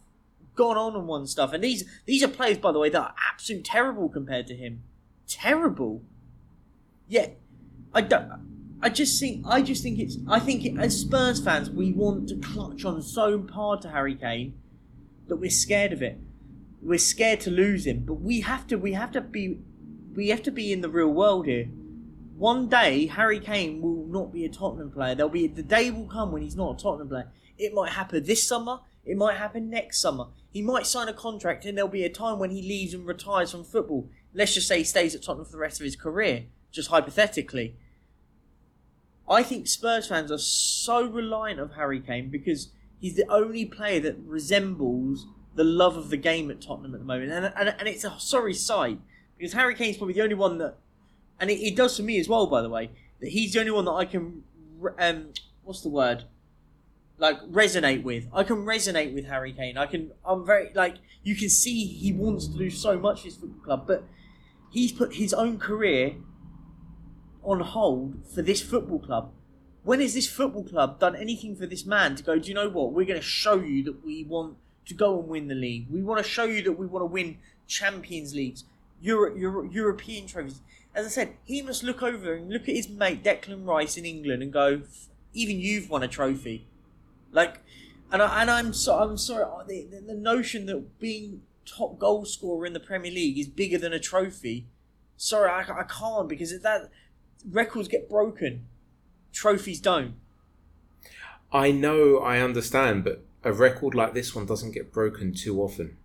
[0.56, 3.16] gone on and won stuff, and these these are players, by the way, that are
[3.32, 4.84] absolutely terrible compared to him,
[5.28, 6.04] terrible.
[7.08, 7.38] Yet,
[7.94, 8.56] I don't.
[8.82, 12.30] I just think I just think it's I think it, as Spurs fans we want
[12.30, 14.54] to clutch on so hard to Harry Kane
[15.28, 16.20] that we're scared of it.
[16.82, 19.60] We're scared to lose him, but we have to we have to be
[20.14, 21.68] we have to be in the real world here.
[22.38, 25.16] One day Harry Kane will not be a Tottenham player.
[25.16, 27.32] There'll be the day will come when he's not a Tottenham player.
[27.58, 28.80] It might happen this summer.
[29.06, 30.28] It might happen next summer.
[30.50, 33.52] He might sign a contract, and there'll be a time when he leaves and retires
[33.52, 34.10] from football.
[34.34, 37.78] Let's just say he stays at Tottenham for the rest of his career, just hypothetically.
[39.30, 42.70] I think Spurs fans are so reliant of Harry Kane because
[43.00, 47.06] he's the only player that resembles the love of the game at Tottenham at the
[47.06, 49.00] moment, and and, and it's a sorry sight
[49.38, 50.78] because Harry Kane's probably the only one that,
[51.40, 53.72] and it, it does for me as well, by the way, that he's the only
[53.72, 54.44] one that I can,
[55.00, 56.26] um, what's the word,
[57.18, 58.28] like resonate with.
[58.34, 59.78] I can resonate with Harry Kane.
[59.78, 60.12] I can.
[60.26, 63.64] I'm very like you can see he wants to do so much for his football
[63.64, 64.04] club, but
[64.72, 66.16] he's put his own career
[67.44, 69.32] on hold for this football club.
[69.84, 72.40] When has this football club done anything for this man to go?
[72.40, 72.92] Do you know what?
[72.92, 75.88] We're going to show you that we want to go and win the league.
[75.92, 78.64] We want to show you that we want to win Champions Leagues,
[79.02, 80.62] Euro, Euro, European trophies.
[80.96, 84.06] As I said, he must look over and look at his mate Declan Rice in
[84.06, 84.82] England and go,
[85.34, 86.66] even you've won a trophy.
[87.32, 87.62] Like,
[88.12, 89.46] and I, and I'm so I'm sorry.
[89.68, 93.78] The, the, the notion that being top goal scorer in the Premier League is bigger
[93.78, 94.68] than a trophy.
[95.18, 96.90] Sorry, I, I can't because that
[97.50, 98.66] records get broken,
[99.34, 100.16] trophies don't.
[101.52, 105.98] I know, I understand, but a record like this one doesn't get broken too often.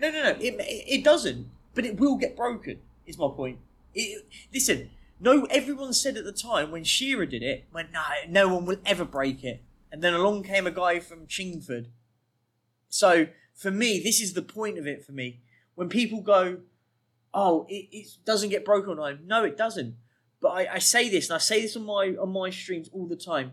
[0.00, 0.30] No, no, no.
[0.40, 2.80] It, it doesn't, but it will get broken.
[3.06, 3.58] Is my point.
[3.98, 5.44] It, listen, no.
[5.46, 9.04] Everyone said at the time when Shearer did it, when no, no one will ever
[9.04, 9.62] break it.
[9.90, 11.86] And then along came a guy from Chingford.
[12.88, 15.04] So for me, this is the point of it.
[15.04, 15.40] For me,
[15.74, 16.60] when people go,
[17.34, 19.96] "Oh, it, it doesn't get broken on time," no, it doesn't.
[20.40, 23.08] But I, I say this, and I say this on my on my streams all
[23.08, 23.52] the time.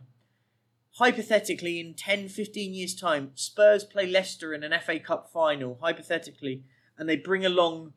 [0.97, 6.63] Hypothetically, in 10, 15 years' time, Spurs play Leicester in an FA Cup final, hypothetically,
[6.97, 7.91] and they bring along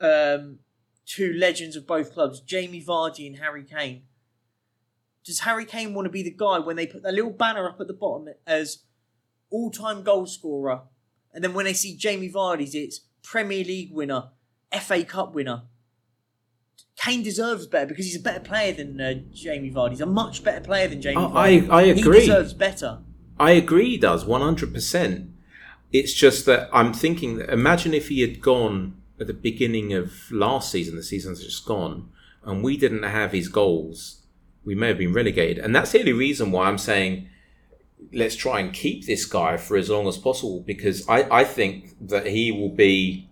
[0.00, 0.60] um,
[1.06, 4.02] two legends of both clubs, Jamie Vardy and Harry Kane.
[5.24, 7.80] Does Harry Kane want to be the guy when they put that little banner up
[7.80, 8.84] at the bottom as
[9.50, 10.82] all time goal scorer?
[11.32, 14.30] And then when they see Jamie Vardy's, it's Premier League winner,
[14.80, 15.62] FA Cup winner.
[16.96, 19.90] Kane deserves better because he's a better player than uh, Jamie Vardy.
[19.90, 21.70] He's a much better player than Jamie I- Vardy.
[21.70, 22.20] I- I He agree.
[22.20, 22.98] deserves better.
[23.38, 25.30] I agree, he does 100%.
[25.92, 30.12] It's just that I'm thinking, that imagine if he had gone at the beginning of
[30.30, 32.10] last season, the season's just gone,
[32.44, 34.22] and we didn't have his goals,
[34.64, 35.58] we may have been relegated.
[35.64, 37.28] And that's the only reason why I'm saying
[38.12, 41.96] let's try and keep this guy for as long as possible because I, I think
[42.08, 43.28] that he will be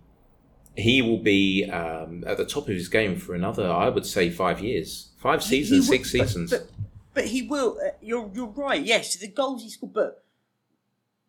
[0.75, 4.29] he will be um, at the top of his game for another I would say
[4.31, 6.67] five years five seasons will- six seasons But,
[7.13, 7.77] but he will.
[7.81, 8.83] Uh, you're you're right.
[8.83, 10.25] Yes, the goals he scored, but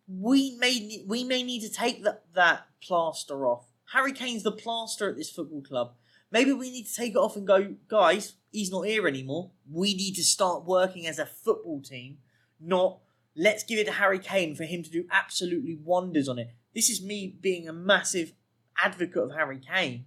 [0.08, 3.66] we may we may need to take that that plaster off.
[3.96, 5.94] Harry Kane's the plaster at this football club.
[6.30, 8.35] Maybe we need to take it off and go, guys.
[8.52, 9.52] He's not here anymore.
[9.72, 12.18] We need to start working as a football team,
[12.61, 12.98] not
[13.35, 16.50] let's give it to Harry Kane for him to do absolutely wonders on it.
[16.74, 18.35] This is me being a massive
[18.76, 20.04] advocate of Harry Kane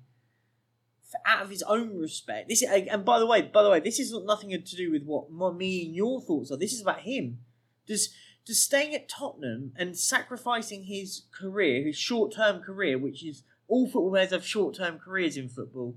[1.10, 2.48] for, out of his own respect.
[2.48, 5.04] This is, and by the way, by the way, this is nothing to do with
[5.04, 6.58] what my, me and your thoughts are.
[6.58, 7.40] This is about him.
[7.88, 8.10] Does
[8.46, 13.86] does staying at Tottenham and sacrificing his career, his short term career, which is all
[13.86, 15.96] football players have short term careers in football,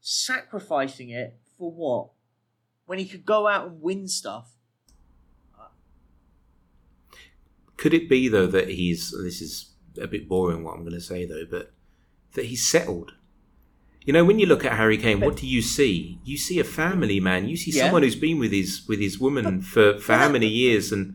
[0.00, 2.10] sacrificing it for what?
[2.84, 4.56] When he could go out and win stuff.
[7.76, 11.00] Could it be though that he's this is a bit boring what I'm going to
[11.00, 11.72] say though, but
[12.34, 13.12] that he's settled?
[14.04, 16.18] You know, when you look at Harry Kane, what do you see?
[16.24, 17.46] You see a family man.
[17.46, 17.84] You see Yeah.
[17.84, 21.14] someone who's been with his with his woman for for how many years, and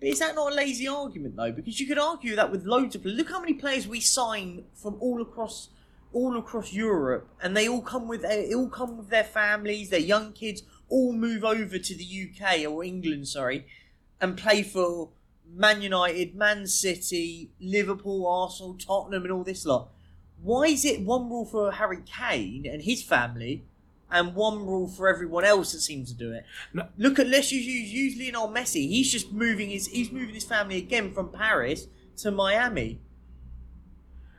[0.00, 1.52] But is that not a lazy argument though?
[1.52, 4.96] Because you could argue that with loads of look how many players we sign from
[5.00, 5.70] all across
[6.12, 10.00] all across Europe, and they all come with they all come with their families, their
[10.00, 13.66] young kids, all move over to the UK or England, sorry,
[14.20, 15.10] and play for
[15.50, 19.88] Man United, Man City, Liverpool, Arsenal, Tottenham, and all this lot.
[20.40, 23.64] Why is it one rule for Harry Kane and his family,
[24.10, 26.44] and one rule for everyone else that seems to do it?
[26.72, 26.88] No.
[26.96, 28.88] Look at let's use, use Lionel Messi.
[28.88, 31.86] He's just moving his he's moving his family again from Paris
[32.18, 33.00] to Miami.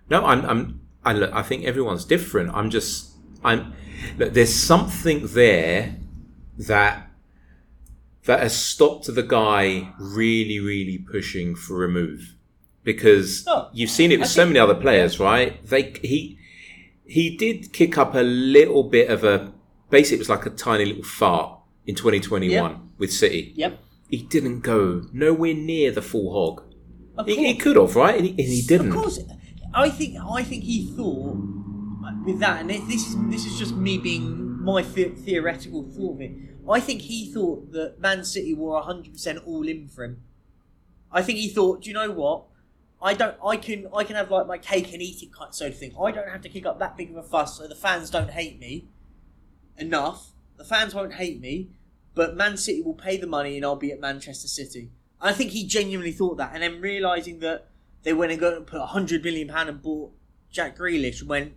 [0.10, 2.52] no, I'm I'm I look, I think everyone's different.
[2.54, 3.12] I'm just
[3.44, 3.74] I'm
[4.18, 5.96] look, there's something there
[6.58, 7.10] that
[8.26, 12.36] that has stopped the guy really really pushing for a move
[12.84, 15.66] because No, you've seen it with I so many other players, right?
[15.66, 16.38] They he
[17.06, 19.52] he did kick up a little bit of a
[19.90, 22.78] basically it was like a tiny little fart in 2021 Yeah.
[22.98, 23.54] with City.
[23.56, 23.80] Yep.
[24.10, 26.64] He didn't go nowhere near the full hog.
[27.26, 28.16] He, he could have, right?
[28.16, 28.90] And he, and he didn't.
[28.90, 29.20] Of course,
[29.74, 31.36] I think I think he thought
[32.06, 36.16] uh, with that, and this is this is just me being my the- theoretical thought
[36.16, 36.32] of it.
[36.70, 40.22] I think he thought that Man City were hundred percent all in for him.
[41.12, 42.46] I think he thought, do you know what?
[43.02, 43.36] I don't.
[43.46, 43.88] I can.
[43.94, 45.94] I can have like my cake and eat it kind sort of thing.
[46.02, 48.30] I don't have to kick up that big of a fuss, so the fans don't
[48.32, 48.88] hate me
[49.80, 50.32] enough.
[50.58, 51.70] The fans won't hate me,
[52.16, 54.92] but Man City will pay the money, and I'll be at Manchester City.
[55.22, 57.68] I think he genuinely thought that, and then realizing that
[58.04, 60.12] they went and got and put a hundred million pound and bought
[60.52, 61.54] Jack Grealish, went,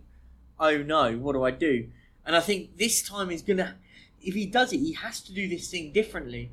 [0.59, 1.89] oh no, what do I do?
[2.25, 3.75] And I think this time he's gonna,
[4.21, 6.51] if he does it, he has to do this thing differently.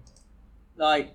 [0.76, 1.14] Like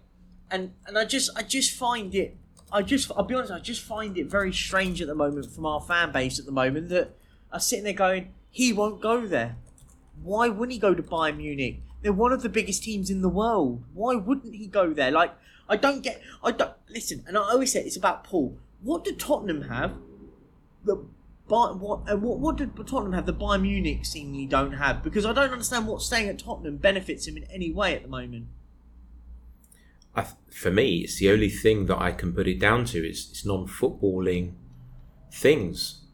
[0.52, 2.38] and and I just I just find it
[2.72, 5.66] I just I'll be honest I just find it very strange at the moment from
[5.66, 7.16] our fan base at the moment that
[7.52, 9.58] are sitting there going he won't go there.
[10.24, 11.82] Why wouldn't he go to Bayern Munich?
[12.02, 13.84] They're one of the biggest teams in the world.
[13.94, 15.12] Why wouldn't he go there?
[15.12, 15.34] Like
[15.68, 18.58] I don't get I don't listen and I always say it's about Paul.
[18.82, 19.96] What did Tottenham have?
[20.84, 21.04] The
[21.48, 23.26] but what what what did Tottenham have?
[23.26, 27.28] The Bayern Munich seemingly don't have because I don't understand what staying at Tottenham benefits
[27.28, 28.48] him in any way at the moment.
[30.16, 33.06] I, for me, it's the only thing that I can put it down to.
[33.06, 34.54] It's, it's non-footballing
[35.32, 36.05] things.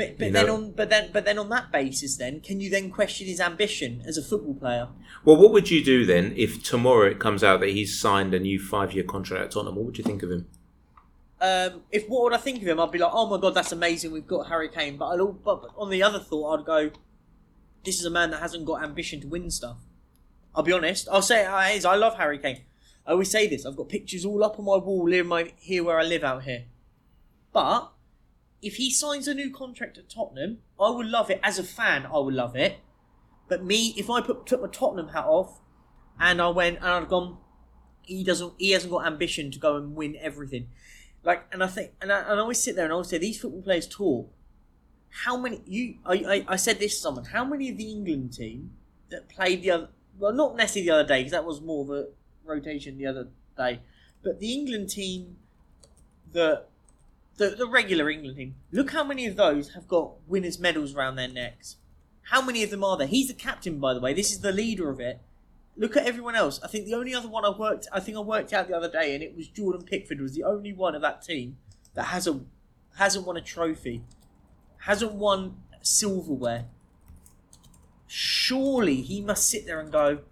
[0.00, 2.58] But, but You then know- on but then but then on that basis, then can
[2.58, 4.88] you then question his ambition as a football player?
[5.26, 8.38] Well, what would you do then if tomorrow it comes out that he's signed a
[8.40, 9.76] new five-year contract at Tottenham?
[9.76, 10.46] What would you think of him?
[11.42, 12.80] Um, if what would I think of him?
[12.80, 14.10] I'd be like, oh my god, that's amazing.
[14.12, 14.96] We've got Harry Kane.
[14.96, 16.90] But I'd, al- but but on the other thought, I'd go,
[17.84, 19.76] this is a man that hasn't got ambition to win stuff.
[20.54, 21.08] I'll be honest.
[21.12, 21.84] I'll say it how it is.
[21.84, 22.62] I love Harry Kane.
[23.06, 23.66] I always say this.
[23.66, 26.42] I've got pictures all up on my wall here, my, here where I live out
[26.44, 26.64] here.
[27.52, 27.90] But
[28.62, 31.40] if he signs a new contract at Tottenham, I would love it.
[31.42, 32.78] As a fan, I would love it.
[33.48, 35.60] But me, if I put took my Tottenham hat off
[36.18, 37.38] and I went and I'd gone,
[38.02, 40.68] he doesn't, he hasn't got ambition to go and win everything.
[41.22, 43.18] Like, and I think, and I, and I always sit there and I always say,
[43.18, 44.30] these football players talk.
[45.24, 45.96] How many you?
[46.06, 47.24] I, I, I said this to someone.
[47.24, 48.70] How many of the England team
[49.10, 49.88] that played the other?
[50.18, 52.06] Well, not necessarily the other day because that was more of a
[52.44, 53.80] rotation the other day,
[54.22, 55.36] but the England team,
[56.32, 56.62] the
[57.40, 58.54] the the regular England team.
[58.70, 61.76] Look how many of those have got winners' medals around their necks.
[62.24, 63.06] How many of them are there?
[63.06, 64.12] He's the captain, by the way.
[64.12, 65.20] This is the leader of it.
[65.74, 66.60] Look at everyone else.
[66.62, 68.90] I think the only other one I worked, I think I worked out the other
[68.90, 71.56] day, and it was Jordan Pickford was the only one of that team
[71.94, 72.46] that hasn't
[72.96, 74.04] hasn't won a trophy,
[74.80, 76.66] hasn't won silverware.
[78.06, 80.24] Surely he must sit there and go,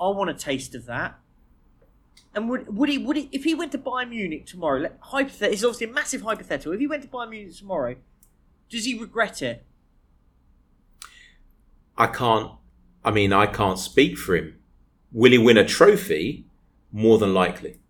[0.00, 1.20] "I want a taste of that."
[2.36, 4.80] And would would he would he if he went to Bayern Munich tomorrow?
[4.80, 6.72] Let, hypothet- it's obviously a massive hypothetical.
[6.72, 7.96] If he went to Bayern Munich tomorrow,
[8.68, 9.64] does he regret it?
[11.96, 12.52] I can't.
[13.02, 14.58] I mean, I can't speak for him.
[15.12, 16.44] Will he win a trophy?
[16.92, 17.80] More than likely.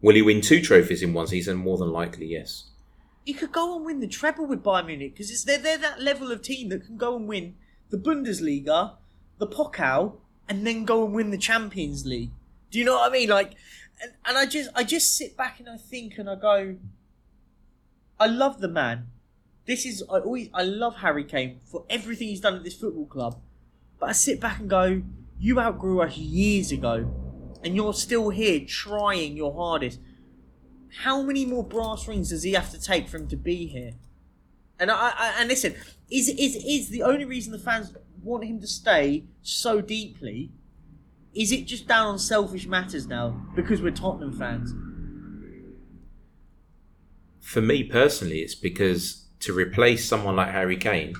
[0.00, 1.56] Will he win two trophies in one season?
[1.58, 2.70] More than likely, yes.
[3.24, 6.32] He could go and win the treble with Bayern Munich because they're, they're that level
[6.32, 7.54] of team that can go and win
[7.90, 8.94] the Bundesliga,
[9.38, 10.16] the Pokal,
[10.48, 12.30] and then go and win the Champions League.
[12.72, 13.28] Do you know what I mean?
[13.28, 13.54] Like,
[14.00, 16.76] and, and I just I just sit back and I think and I go,
[18.18, 19.08] I love the man.
[19.66, 23.06] This is I always I love Harry Kane for everything he's done at this football
[23.06, 23.40] club,
[23.98, 25.02] but I sit back and go,
[25.38, 27.12] you outgrew us years ago,
[27.62, 29.98] and you're still here trying your hardest
[31.00, 33.92] how many more brass rings does he have to take for him to be here?
[34.78, 35.74] And I, I and listen,
[36.10, 40.50] is is is the only reason the fans want him to stay so deeply?
[41.34, 44.74] Is it just down on selfish matters now because we're Tottenham fans?
[47.40, 51.14] For me personally, it's because to replace someone like Harry Kane,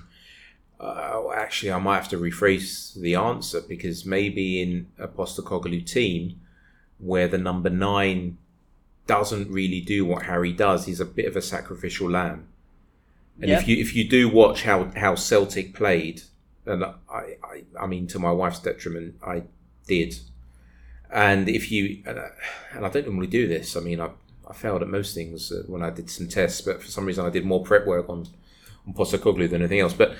[0.78, 6.40] uh, actually, I might have to rephrase the answer because maybe in a Postecoglou team
[6.98, 8.38] where the number nine
[9.06, 12.48] doesn't really do what Harry does, he's a bit of a sacrificial lamb.
[13.40, 13.58] And Yeah.
[13.58, 16.22] if you if you do watch how, how Celtic played,
[16.66, 19.44] and I, I I mean to my wife's detriment, I
[19.86, 20.18] did.
[21.10, 22.30] And if you and I,
[22.74, 23.76] and I don't normally do this.
[23.76, 24.10] I mean, I
[24.48, 27.24] I failed at most things uh, when I did some tests, but for some reason
[27.24, 28.26] I did more prep work on
[28.86, 29.94] on Postecoglou than anything else.
[29.94, 30.16] But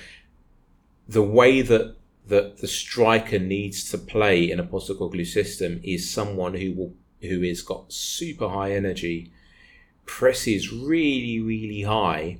[1.08, 1.96] the way that
[2.28, 7.42] that the striker needs to play in a Postecoglou system is someone who will who
[7.42, 9.32] has got super high energy,
[10.06, 12.38] presses really really high,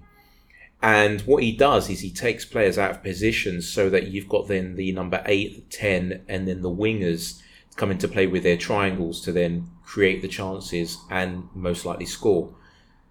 [0.83, 4.49] and what he does is he takes players out of positions so that you've got
[4.49, 7.41] then the number eight, the ten, and then the wingers
[7.77, 12.53] come into play with their triangles to then create the chances and most likely score.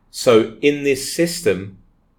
[0.09, 1.77] So in this system,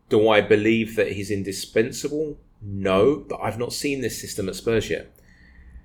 [0.09, 2.39] do I believe that he's indispensable?
[2.63, 5.15] No, but I've not seen this system at Spurs yet.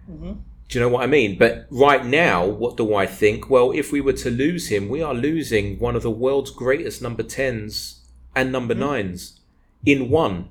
[0.09, 0.33] Mm-hmm.
[0.69, 1.37] Do you know what I mean?
[1.37, 3.49] But right now, what do I think?
[3.49, 7.01] Well, if we were to lose him, we are losing one of the world's greatest
[7.01, 7.99] number 10s
[8.35, 9.36] and number 9s
[9.87, 10.49] in one.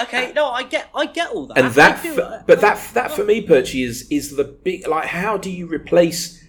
[0.00, 1.58] Okay, no, I get I get all that.
[1.58, 5.06] And that, for, uh, but that, that for me, Perchy, is is the big like.
[5.08, 6.42] How do you replace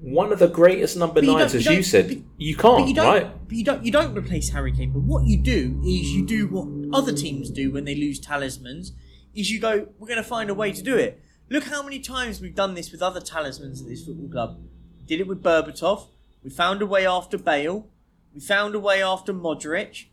[0.00, 2.08] one of the greatest number you nines, don't- as you you said?
[2.08, 3.48] but- you can't, But you don't, right?
[3.48, 4.92] but you don't, you don't replace Harry Kane.
[4.92, 6.66] But what you do is you do what
[6.98, 8.92] other teams do when they lose talismans.
[9.34, 11.20] Is you go, we're going to find a way to do it.
[11.50, 14.58] Look how many times we've done this with other talismans at this football club.
[15.06, 16.06] Did it with Berbatov.
[16.42, 17.86] We found a way after Bale.
[18.34, 20.06] We found a way after Modric.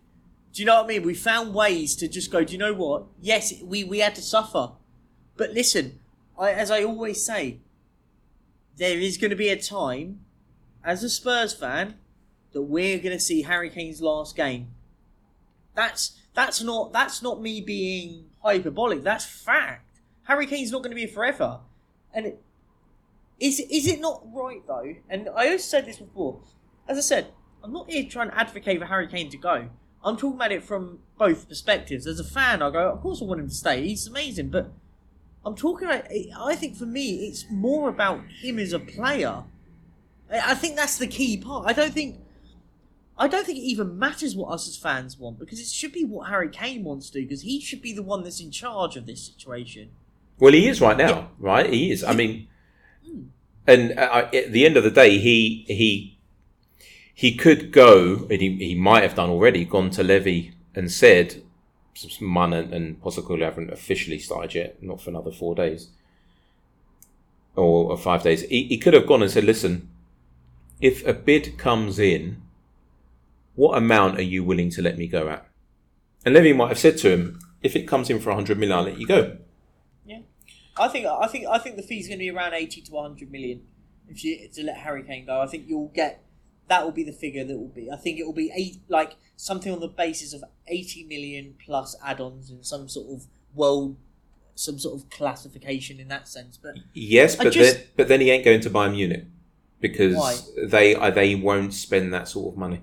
[0.54, 1.04] Do you know what I mean?
[1.04, 2.44] We found ways to just go.
[2.44, 3.06] Do you know what?
[3.20, 4.72] Yes, we we had to suffer,
[5.36, 6.00] but listen,
[6.38, 7.60] I, as I always say,
[8.78, 10.20] there is going to be a time
[10.84, 11.96] as a Spurs fan,
[12.52, 14.68] that we're going to see Harry Kane's last game.
[15.76, 19.04] That's that's not that's not me being hyperbolic.
[19.04, 20.00] That's fact.
[20.24, 21.60] Harry Kane's not going to be forever,
[22.14, 22.42] and it,
[23.40, 24.96] is is it not right though?
[25.10, 26.42] And I also said this before.
[26.88, 27.28] As I said,
[27.64, 29.70] I'm not here trying to advocate for Harry Kane to go.
[30.04, 32.06] I'm talking about it from both perspectives.
[32.06, 33.88] As a fan, I go, of course I want him to stay.
[33.88, 34.72] He's amazing, but
[35.46, 36.06] I'm talking about.
[36.40, 39.44] I think for me, it's more about him as a player.
[40.32, 41.68] I think that's the key part.
[41.68, 42.20] I don't think.
[43.18, 46.04] I don't think it even matters what us as fans want because it should be
[46.04, 48.98] what Harry Kane wants to do because he should be the one that's in charge
[48.98, 49.92] of this situation.
[50.40, 51.26] Well, he is right now, yeah.
[51.38, 51.72] right?
[51.72, 52.04] He is.
[52.04, 52.48] I mean,
[53.08, 53.28] mm.
[53.68, 56.13] and uh, at the end of the day, he he
[57.14, 61.44] he could go, and he, he might have done already, gone to Levy and said,
[62.20, 62.98] Man and, and
[63.40, 65.90] haven't officially started yet, not for another four days
[67.56, 68.42] or, or five days.
[68.44, 69.90] He, he could have gone and said, listen,
[70.82, 72.42] if a bid comes in,
[73.56, 75.46] what amount are you willing to let me go at?
[76.26, 78.84] And Levy might have said to him, if it comes in for 100 million, I'll
[78.84, 79.38] let you go.
[80.06, 80.20] Yeah.
[80.78, 83.32] I think I think I think the fee's going to be around 80 to 100
[83.32, 83.62] million
[84.10, 85.40] if you to let Harry Kane go.
[85.40, 86.24] I think you'll get
[86.68, 87.92] that will be the figure that will be.
[87.92, 91.96] I think it will be eight, like something on the basis of eighty million plus
[92.04, 93.98] add-ons and some sort of world,
[94.56, 96.58] some sort of classification in that sense.
[96.58, 99.26] But yes, but just, then, but then he ain't going to Bayern Munich
[99.82, 100.36] because why?
[100.66, 102.82] they uh, they won't spend that sort of money.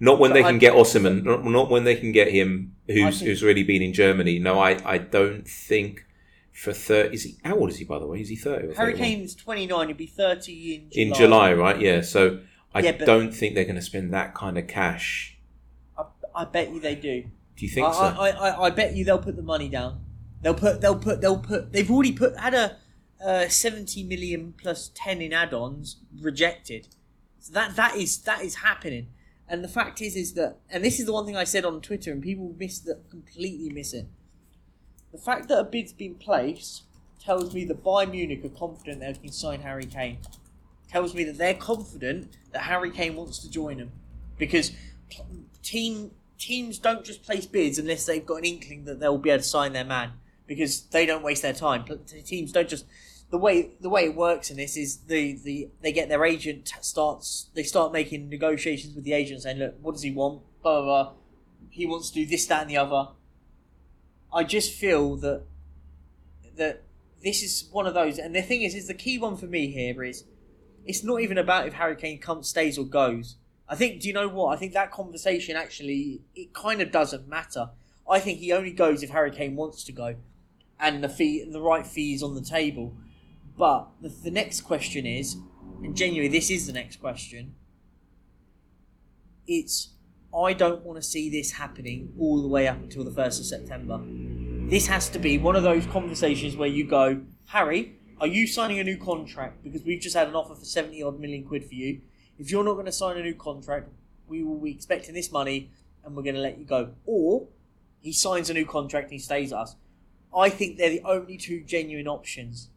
[0.00, 2.74] Not when but they can I, get Osimhen, not, not when they can get him,
[2.88, 4.40] who's think, who's really been in Germany.
[4.40, 6.04] No, I, I don't think
[6.52, 7.14] for thirty.
[7.14, 8.20] Is he how old is he by the way?
[8.20, 8.74] Is he thirty?
[8.74, 9.88] Harry Kane's twenty nine.
[9.88, 11.02] He'll be thirty in July.
[11.02, 11.80] in July, right?
[11.80, 12.00] Yeah.
[12.00, 12.40] So
[12.74, 15.38] I yeah, don't think they're going to spend that kind of cash.
[15.96, 16.04] I,
[16.34, 17.22] I bet you they do.
[17.56, 18.00] Do you think I, so?
[18.00, 20.00] I, I, I bet you they'll put the money down.
[20.42, 22.76] They'll put they'll put they'll put they've already put had a
[23.24, 26.88] uh, seventy million plus ten in add-ons rejected.
[27.38, 29.08] So that that is that is happening.
[29.48, 31.80] And the fact is is that and this is the one thing I said on
[31.80, 34.08] Twitter and people miss that completely miss it.
[35.12, 36.82] The fact that a bid's been placed
[37.20, 40.18] tells me that Bayern Munich are confident they can sign Harry Kane
[40.94, 43.90] tells me that they're confident that Harry Kane wants to join them
[44.38, 44.70] because
[45.60, 49.42] team teams don't just place bids unless they've got an inkling that they'll be able
[49.42, 50.12] to sign their man
[50.46, 51.84] because they don't waste their time.
[52.24, 52.84] Teams don't just
[53.30, 56.72] the way the way it works in this is the, the they get their agent
[56.80, 60.80] starts they start making negotiations with the agent saying look what does he want blah
[60.80, 61.12] blah blah
[61.70, 63.08] he wants to do this that and the other.
[64.32, 65.42] I just feel that
[66.56, 66.84] that
[67.24, 69.72] this is one of those and the thing is is the key one for me
[69.72, 70.22] here is
[70.86, 73.36] it's not even about if Harry Kane comes, stays or goes.
[73.68, 74.00] I think.
[74.00, 74.54] Do you know what?
[74.54, 77.70] I think that conversation actually it kind of doesn't matter.
[78.08, 80.16] I think he only goes if Harry Kane wants to go,
[80.78, 82.94] and the fee, the right fee is on the table.
[83.56, 85.36] But the, the next question is,
[85.82, 87.54] and genuinely, this is the next question.
[89.46, 89.90] It's
[90.36, 93.46] I don't want to see this happening all the way up until the first of
[93.46, 94.00] September.
[94.68, 98.78] This has to be one of those conversations where you go, Harry, are you signing
[98.78, 99.62] a new contract?
[99.62, 102.00] Because we've just had an offer for 70 odd million quid for you.
[102.38, 103.90] If you're not going to sign a new contract,
[104.26, 105.70] we will be expecting this money
[106.02, 106.92] and we're going to let you go.
[107.04, 107.46] Or
[108.00, 109.76] he signs a new contract and he stays us.
[110.34, 112.70] I think they're the only two genuine options.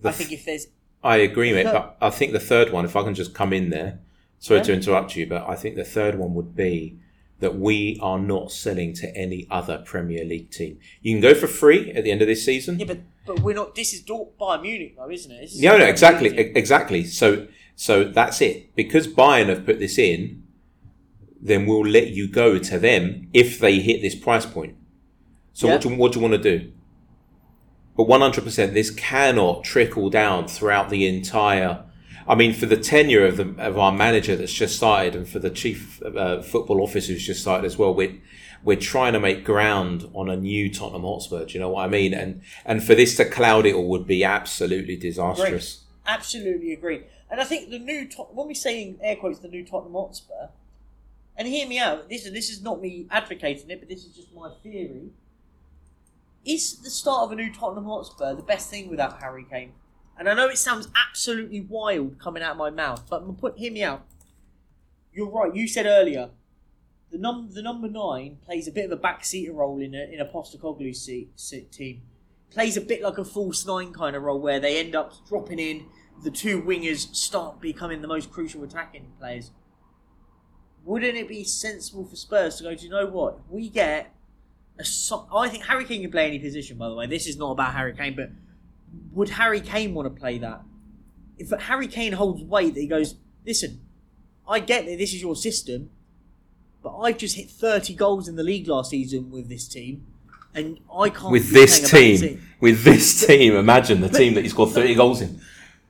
[0.00, 0.68] The I think if there's.
[1.04, 3.68] I agree, mate, but I think the third one, if I can just come in
[3.68, 3.98] there,
[4.38, 4.64] sorry yeah.
[4.64, 6.98] to interrupt you, but I think the third one would be
[7.40, 10.78] that we are not selling to any other Premier League team.
[11.02, 12.78] You can go for free at the end of this season.
[12.78, 13.74] Yeah, but but we're not.
[13.74, 15.50] This is Bayern Munich, though, isn't it?
[15.56, 17.04] No, no, exactly, exactly.
[17.04, 18.74] So so that's it.
[18.74, 20.44] Because Bayern have put this in,
[21.40, 24.76] then we'll let you go to them if they hit this price point.
[25.52, 25.74] So yeah.
[25.74, 26.72] what do what do you want to do?
[27.96, 31.84] But one hundred percent, this cannot trickle down throughout the entire
[32.28, 35.38] I mean, for the tenure of the of our manager that's just started, and for
[35.38, 38.16] the chief uh, football officer who's just started as well, we're
[38.64, 41.44] we're trying to make ground on a new Tottenham Hotspur.
[41.44, 42.12] Do you know what I mean?
[42.12, 45.84] And and for this to cloud it all would be absolutely disastrous.
[46.06, 47.04] Absolutely agree.
[47.30, 50.48] And I think the new when we say in air quotes the new Tottenham Hotspur,
[51.36, 52.08] and hear me out.
[52.08, 55.10] This is this is not me advocating it, but this is just my theory.
[56.44, 59.72] Is the start of a new Tottenham Hotspur the best thing without Harry Kane?
[60.18, 63.22] And I know it sounds absolutely wild coming out of my mouth, but
[63.56, 64.06] hear me out.
[65.12, 65.54] You're right.
[65.54, 66.30] You said earlier
[67.10, 70.20] the num the number nine plays a bit of a backseater role in a in
[70.20, 72.02] a Postecoglou seat, seat team.
[72.50, 75.58] Plays a bit like a false nine kind of role where they end up dropping
[75.58, 75.86] in.
[76.24, 79.50] The two wingers start becoming the most crucial attacking players.
[80.84, 82.74] Wouldn't it be sensible for Spurs to go?
[82.74, 83.40] Do you know what?
[83.50, 84.14] we get
[84.78, 86.78] a so- I think Harry Kane can play any position.
[86.78, 88.30] By the way, this is not about Harry Kane, but
[89.12, 90.62] would Harry Kane want to play that?
[91.38, 93.80] If Harry Kane holds weight, that he goes, listen,
[94.48, 95.90] I get that this is your system,
[96.82, 100.06] but I've just hit 30 goals in the league last season with this team,
[100.54, 104.54] and I can't With this bad team, with this team, imagine the team that he's
[104.54, 105.40] got 30 goals in.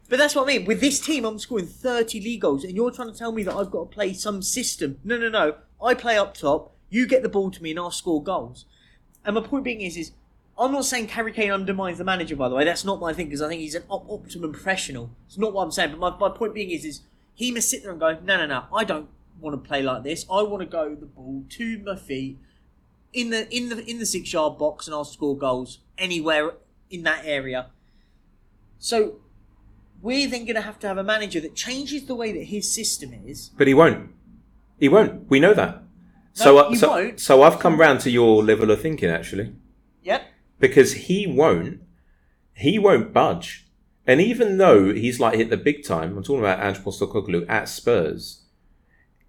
[0.08, 0.64] But that's what I mean.
[0.66, 3.54] With this team, I'm scoring 30 league goals, and you're trying to tell me that
[3.54, 4.98] I've got to play some system.
[5.04, 5.56] No, no, no.
[5.82, 6.74] I play up top.
[6.88, 8.64] You get the ball to me, and I'll score goals.
[9.24, 10.12] And my point being is, is
[10.58, 12.34] I'm not saying Harry Kane undermines the manager.
[12.36, 15.10] By the way, that's not my thing because I think he's an op- optimum professional.
[15.26, 15.90] It's not what I'm saying.
[15.90, 17.00] But my, my point being is, is
[17.34, 18.64] he must sit there and go, no, no, no.
[18.72, 19.08] I don't
[19.40, 20.24] want to play like this.
[20.30, 22.38] I want to go the ball to my feet
[23.12, 26.52] in the in the in the six yard box, and I'll score goals anywhere
[26.90, 27.66] in that area.
[28.78, 29.16] So
[30.02, 32.72] we're then going to have to have a manager that changes the way that his
[32.72, 33.50] system is.
[33.56, 34.10] But he won't.
[34.78, 35.28] He won't.
[35.28, 35.82] We know that.
[36.34, 39.54] So, uh, so, so I've come round to your level of thinking actually,
[40.02, 40.22] Yep.
[40.58, 41.80] Because he won't.
[42.54, 43.66] He won't budge.
[44.06, 47.68] And even though he's like hit the big time, I'm talking about Ange Postecoglou at
[47.68, 48.42] Spurs.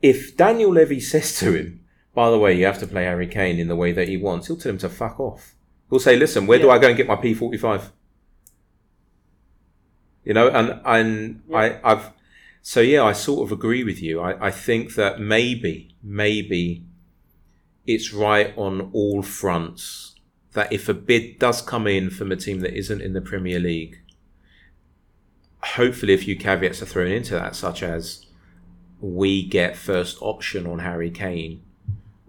[0.01, 1.82] If Daniel Levy says to him,
[2.13, 4.47] "By the way, you have to play Harry Kane in the way that he wants,"
[4.47, 5.55] he'll tell him to fuck off.
[5.89, 7.91] He'll say, "Listen, where do I go and get my P45?"
[10.23, 11.57] You know, and and Yeah.
[11.57, 12.11] I, I've
[12.61, 14.19] so yeah, I sort of agree with you.
[14.19, 16.84] I, I think that maybe, maybe
[17.86, 20.16] it's right on all fronts
[20.57, 23.59] that if a bid does come in from a team that isn't in the Premier
[23.59, 23.99] League,
[25.63, 28.25] hopefully a few caveats are thrown into that, such as
[28.99, 31.61] we get first option on Harry Kane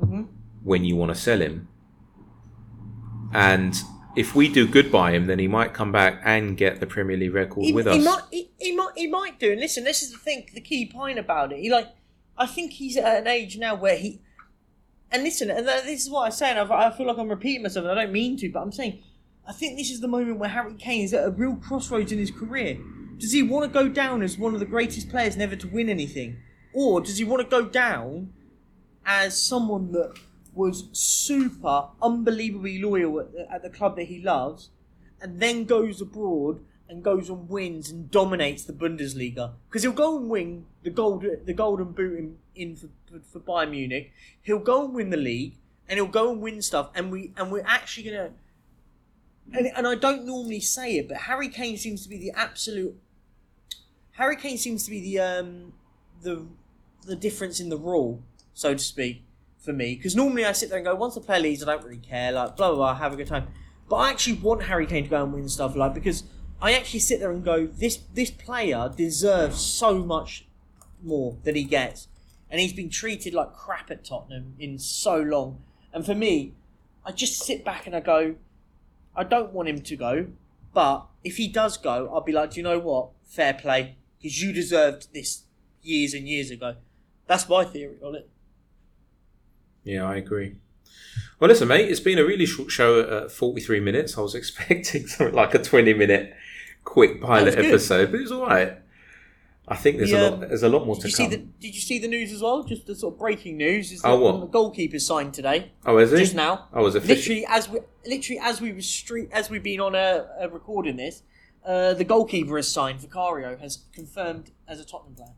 [0.00, 0.22] Mm-hmm.
[0.62, 1.66] when you want to sell him.
[3.32, 3.74] And
[4.14, 7.16] if we do good by him, then he might come back and get the Premier
[7.16, 8.04] League record He, with he us.
[8.04, 8.22] might.
[8.30, 8.92] He, he might.
[8.94, 9.50] He might do.
[9.50, 10.48] And listen, this is the thing.
[10.54, 11.58] The key point about it.
[11.58, 11.88] He like.
[12.36, 14.20] I think he's at an age now where he.
[15.10, 16.58] And listen, and this is what I'm saying.
[16.58, 19.02] I, feel like I'm repeating myself, and I don't mean to, but I'm saying,
[19.46, 22.18] I think this is the moment where Harry Kane is at a real crossroads in
[22.18, 22.78] his career.
[23.16, 25.88] Does he want to go down as one of the greatest players never to win
[25.88, 26.36] anything,
[26.74, 28.32] or does he want to go down
[29.06, 30.12] as someone that
[30.52, 34.68] was super, unbelievably loyal at the, at the club that he loves,
[35.22, 40.16] and then goes abroad and goes and wins and dominates the Bundesliga because he'll go
[40.16, 42.88] and win the gold the golden boot in, in for,
[43.20, 44.12] for, Bayern Munich.
[44.40, 45.56] He'll go and win the league
[45.88, 48.30] and he'll go and win stuff and we and we're actually gonna
[49.52, 52.98] and, and I don't normally say it, but Harry Kane seems to be the absolute
[54.12, 55.72] Harry Kane seems to be the um
[56.22, 56.46] the
[57.04, 58.22] the difference in the rule,
[58.54, 59.22] so to speak,
[59.58, 59.94] for me.
[59.94, 62.32] Because normally I sit there and go, once the player leaves, I don't really care,
[62.32, 63.48] like blah blah blah, have a good time.
[63.88, 66.24] But I actually want Harry Kane to go and win stuff, like because
[66.60, 70.46] I actually sit there and go, this this player deserves so much
[71.02, 72.08] more than he gets,
[72.50, 75.62] and he's been treated like crap at Tottenham in so long.
[75.92, 76.54] And for me,
[77.04, 78.34] I just sit back and I go,
[79.14, 80.26] I don't want him to go,
[80.74, 83.10] but if he does go, I'll be like, do you know what?
[83.24, 85.42] Fair play, because you deserved this
[85.82, 86.76] years and years ago.
[87.26, 88.28] That's my theory on it.
[89.84, 90.56] Yeah, I agree.
[91.38, 94.18] Well, listen, mate, it's been a really short show at uh, 43 minutes.
[94.18, 96.34] I was expecting something like a 20 minute
[96.84, 97.66] quick pilot That was good.
[97.66, 98.74] episode, but it was all right.
[99.70, 100.40] I think there's The, a lot.
[100.40, 101.30] There's a lot more Did to you see come.
[101.32, 102.62] the Did you see the news as well?
[102.62, 104.40] Just the sort of breaking news is that Oh, what?
[104.40, 106.18] the goalkeepers signed today, oh, is it?
[106.18, 106.68] just now.
[106.72, 107.04] Oh, was it?
[107.04, 110.96] Literally as we literally as we were street as we've been on a, a recording
[110.96, 111.22] this,
[111.66, 113.00] uh, the goalkeeper has signed.
[113.00, 115.34] Vicario has confirmed as a Tottenham player.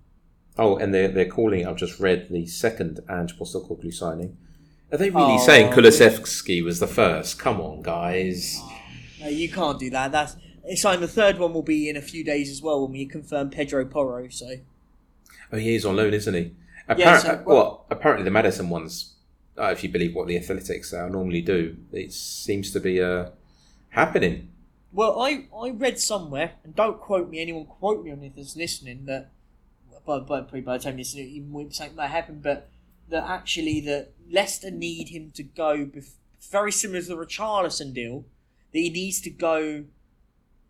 [0.57, 1.66] Oh, and they're they're calling.
[1.66, 4.36] I've just read the second Ange Postecoglou signing.
[4.93, 7.38] Are they really Oh, saying Kulusevski was the first?
[7.38, 8.61] Come on, guys.
[9.20, 10.11] No, you can't do that.
[10.12, 11.03] That's it's signed.
[11.03, 13.85] The third one will be in a few days as well when we confirm Pedro
[13.85, 14.29] Porro.
[14.29, 14.47] So
[15.53, 16.53] Oh, yeah, he's on loan, isn't he?
[16.97, 19.15] Yeah, Appar- so- well, apparently the Maddison ones,
[19.59, 23.31] uh, if you believe what the Athletics uh, normally do, it seems to be uh,
[23.91, 24.49] happening.
[24.93, 28.57] Well, I, I read somewhere, and don't quote me, anyone quote me on it that's
[28.57, 29.31] listening, that,
[30.05, 32.69] by, by, probably by the time you listen, it even won't something might happen, but
[33.09, 36.15] that actually that Leicester need him to go, bef-
[36.51, 38.25] very similar to the Richarlison deal,
[38.73, 39.85] that he needs to go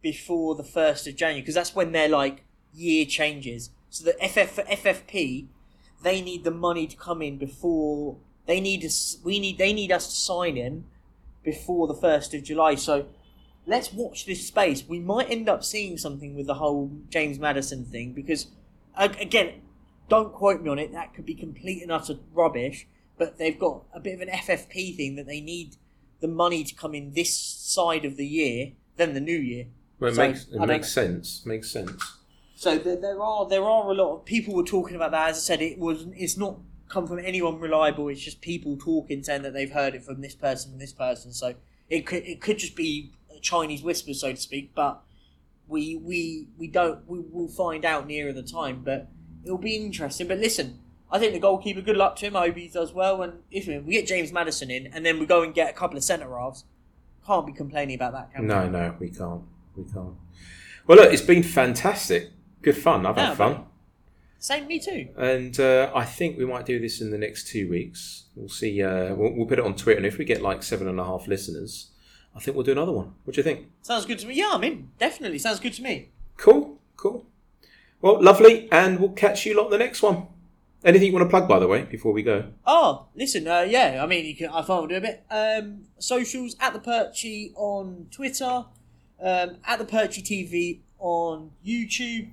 [0.02, 3.70] before the 1st of January, because that's when their, like, year changes.
[3.90, 5.46] So the FF, FFP,
[6.02, 9.92] they need the money to come in before, they need us, we need, they need
[9.92, 10.86] us to sign him
[11.42, 13.06] before the 1st of July, so
[13.66, 14.84] let's watch this space.
[14.86, 18.46] We might end up seeing something with the whole James Maddison thing because,
[18.96, 19.62] again,
[20.08, 20.92] don't quote me on it.
[20.92, 22.86] That could be complete and utter rubbish.
[23.16, 25.76] But they've got a bit of an FFP thing that they need
[26.20, 29.66] the money to come in this side of the year then the new year.
[30.00, 31.46] Well, it So, makes it makes sense.
[31.46, 32.02] Makes sense.
[32.54, 35.30] So there, there are there are a lot of people were talking about that.
[35.30, 38.08] As I said, it was it's not come from anyone reliable.
[38.08, 41.32] It's just people talking, saying that they've heard it from this person and this person.
[41.32, 41.54] So
[41.88, 44.74] it could it could just be a Chinese whisper, so to speak.
[44.74, 45.00] But
[45.68, 48.82] we we we don't we will find out nearer the time.
[48.84, 49.08] But
[49.44, 50.28] it'll be interesting.
[50.28, 50.80] But listen,
[51.10, 51.80] I think the goalkeeper.
[51.80, 52.36] Good luck to him.
[52.36, 53.22] I hope he does well.
[53.22, 55.96] And if we get James Maddison in, and then we go and get a couple
[55.96, 56.64] of centre halves,
[57.26, 58.32] can't be complaining about that.
[58.32, 58.48] Can we?
[58.48, 59.42] No, no, we can't.
[59.84, 60.14] We can't.
[60.86, 62.30] Well, look, it's been fantastic.
[62.62, 63.06] Good fun.
[63.06, 63.64] I've Yeah, had fun.
[64.38, 65.08] Same, me too.
[65.18, 68.24] And uh, I think we might do this in the next two weeks.
[68.34, 68.82] We'll see.
[68.82, 71.04] Uh, we'll, we'll put it on Twitter, and if we get like seven and a
[71.04, 71.90] half listeners,
[72.34, 73.14] I think we'll do another one.
[73.24, 73.66] What do you think?
[73.82, 74.34] Sounds good to me.
[74.34, 76.08] Yeah, I mean, definitely sounds good to me.
[76.38, 77.26] Cool, cool.
[78.00, 80.26] Well, lovely, and we'll catch you lot in the next one.
[80.82, 82.52] Anything you want to plug, by the way, before we go?
[82.66, 85.22] Oh, listen, uh, yeah, I mean, you can, I thought I'll do a bit.
[85.30, 88.64] Um, socials at the Perchy on Twitter,
[89.22, 92.30] um, at the Perchy TV on YouTube,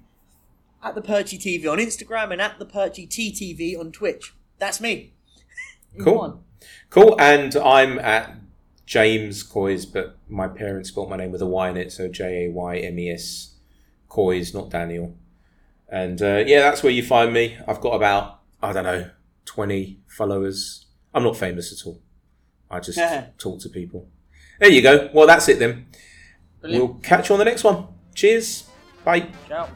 [0.83, 4.33] at the Perchy TV on Instagram, and at the Perchy TTV on Twitch.
[4.59, 5.13] That's me.
[6.03, 6.43] Cool.
[6.91, 8.35] Cool, and I'm at
[8.85, 12.45] James Coys, but my parents spelled my name with a Y in it, so J
[12.45, 13.55] A Y M E S
[14.07, 15.15] Coys, not Daniel.
[15.89, 17.57] And uh, yeah, that's where you find me.
[17.67, 19.09] I've got about, I don't know,
[19.45, 20.85] 20 followers.
[21.13, 22.01] I'm not famous at all.
[22.69, 22.99] I just
[23.37, 24.07] talk to people.
[24.59, 25.09] There you go.
[25.13, 25.87] Well, that's it then.
[26.67, 26.93] Brilliant.
[26.93, 27.87] We'll catch you on the next one.
[28.13, 28.65] Cheers.
[29.05, 29.27] Bye.
[29.47, 29.69] Ciao.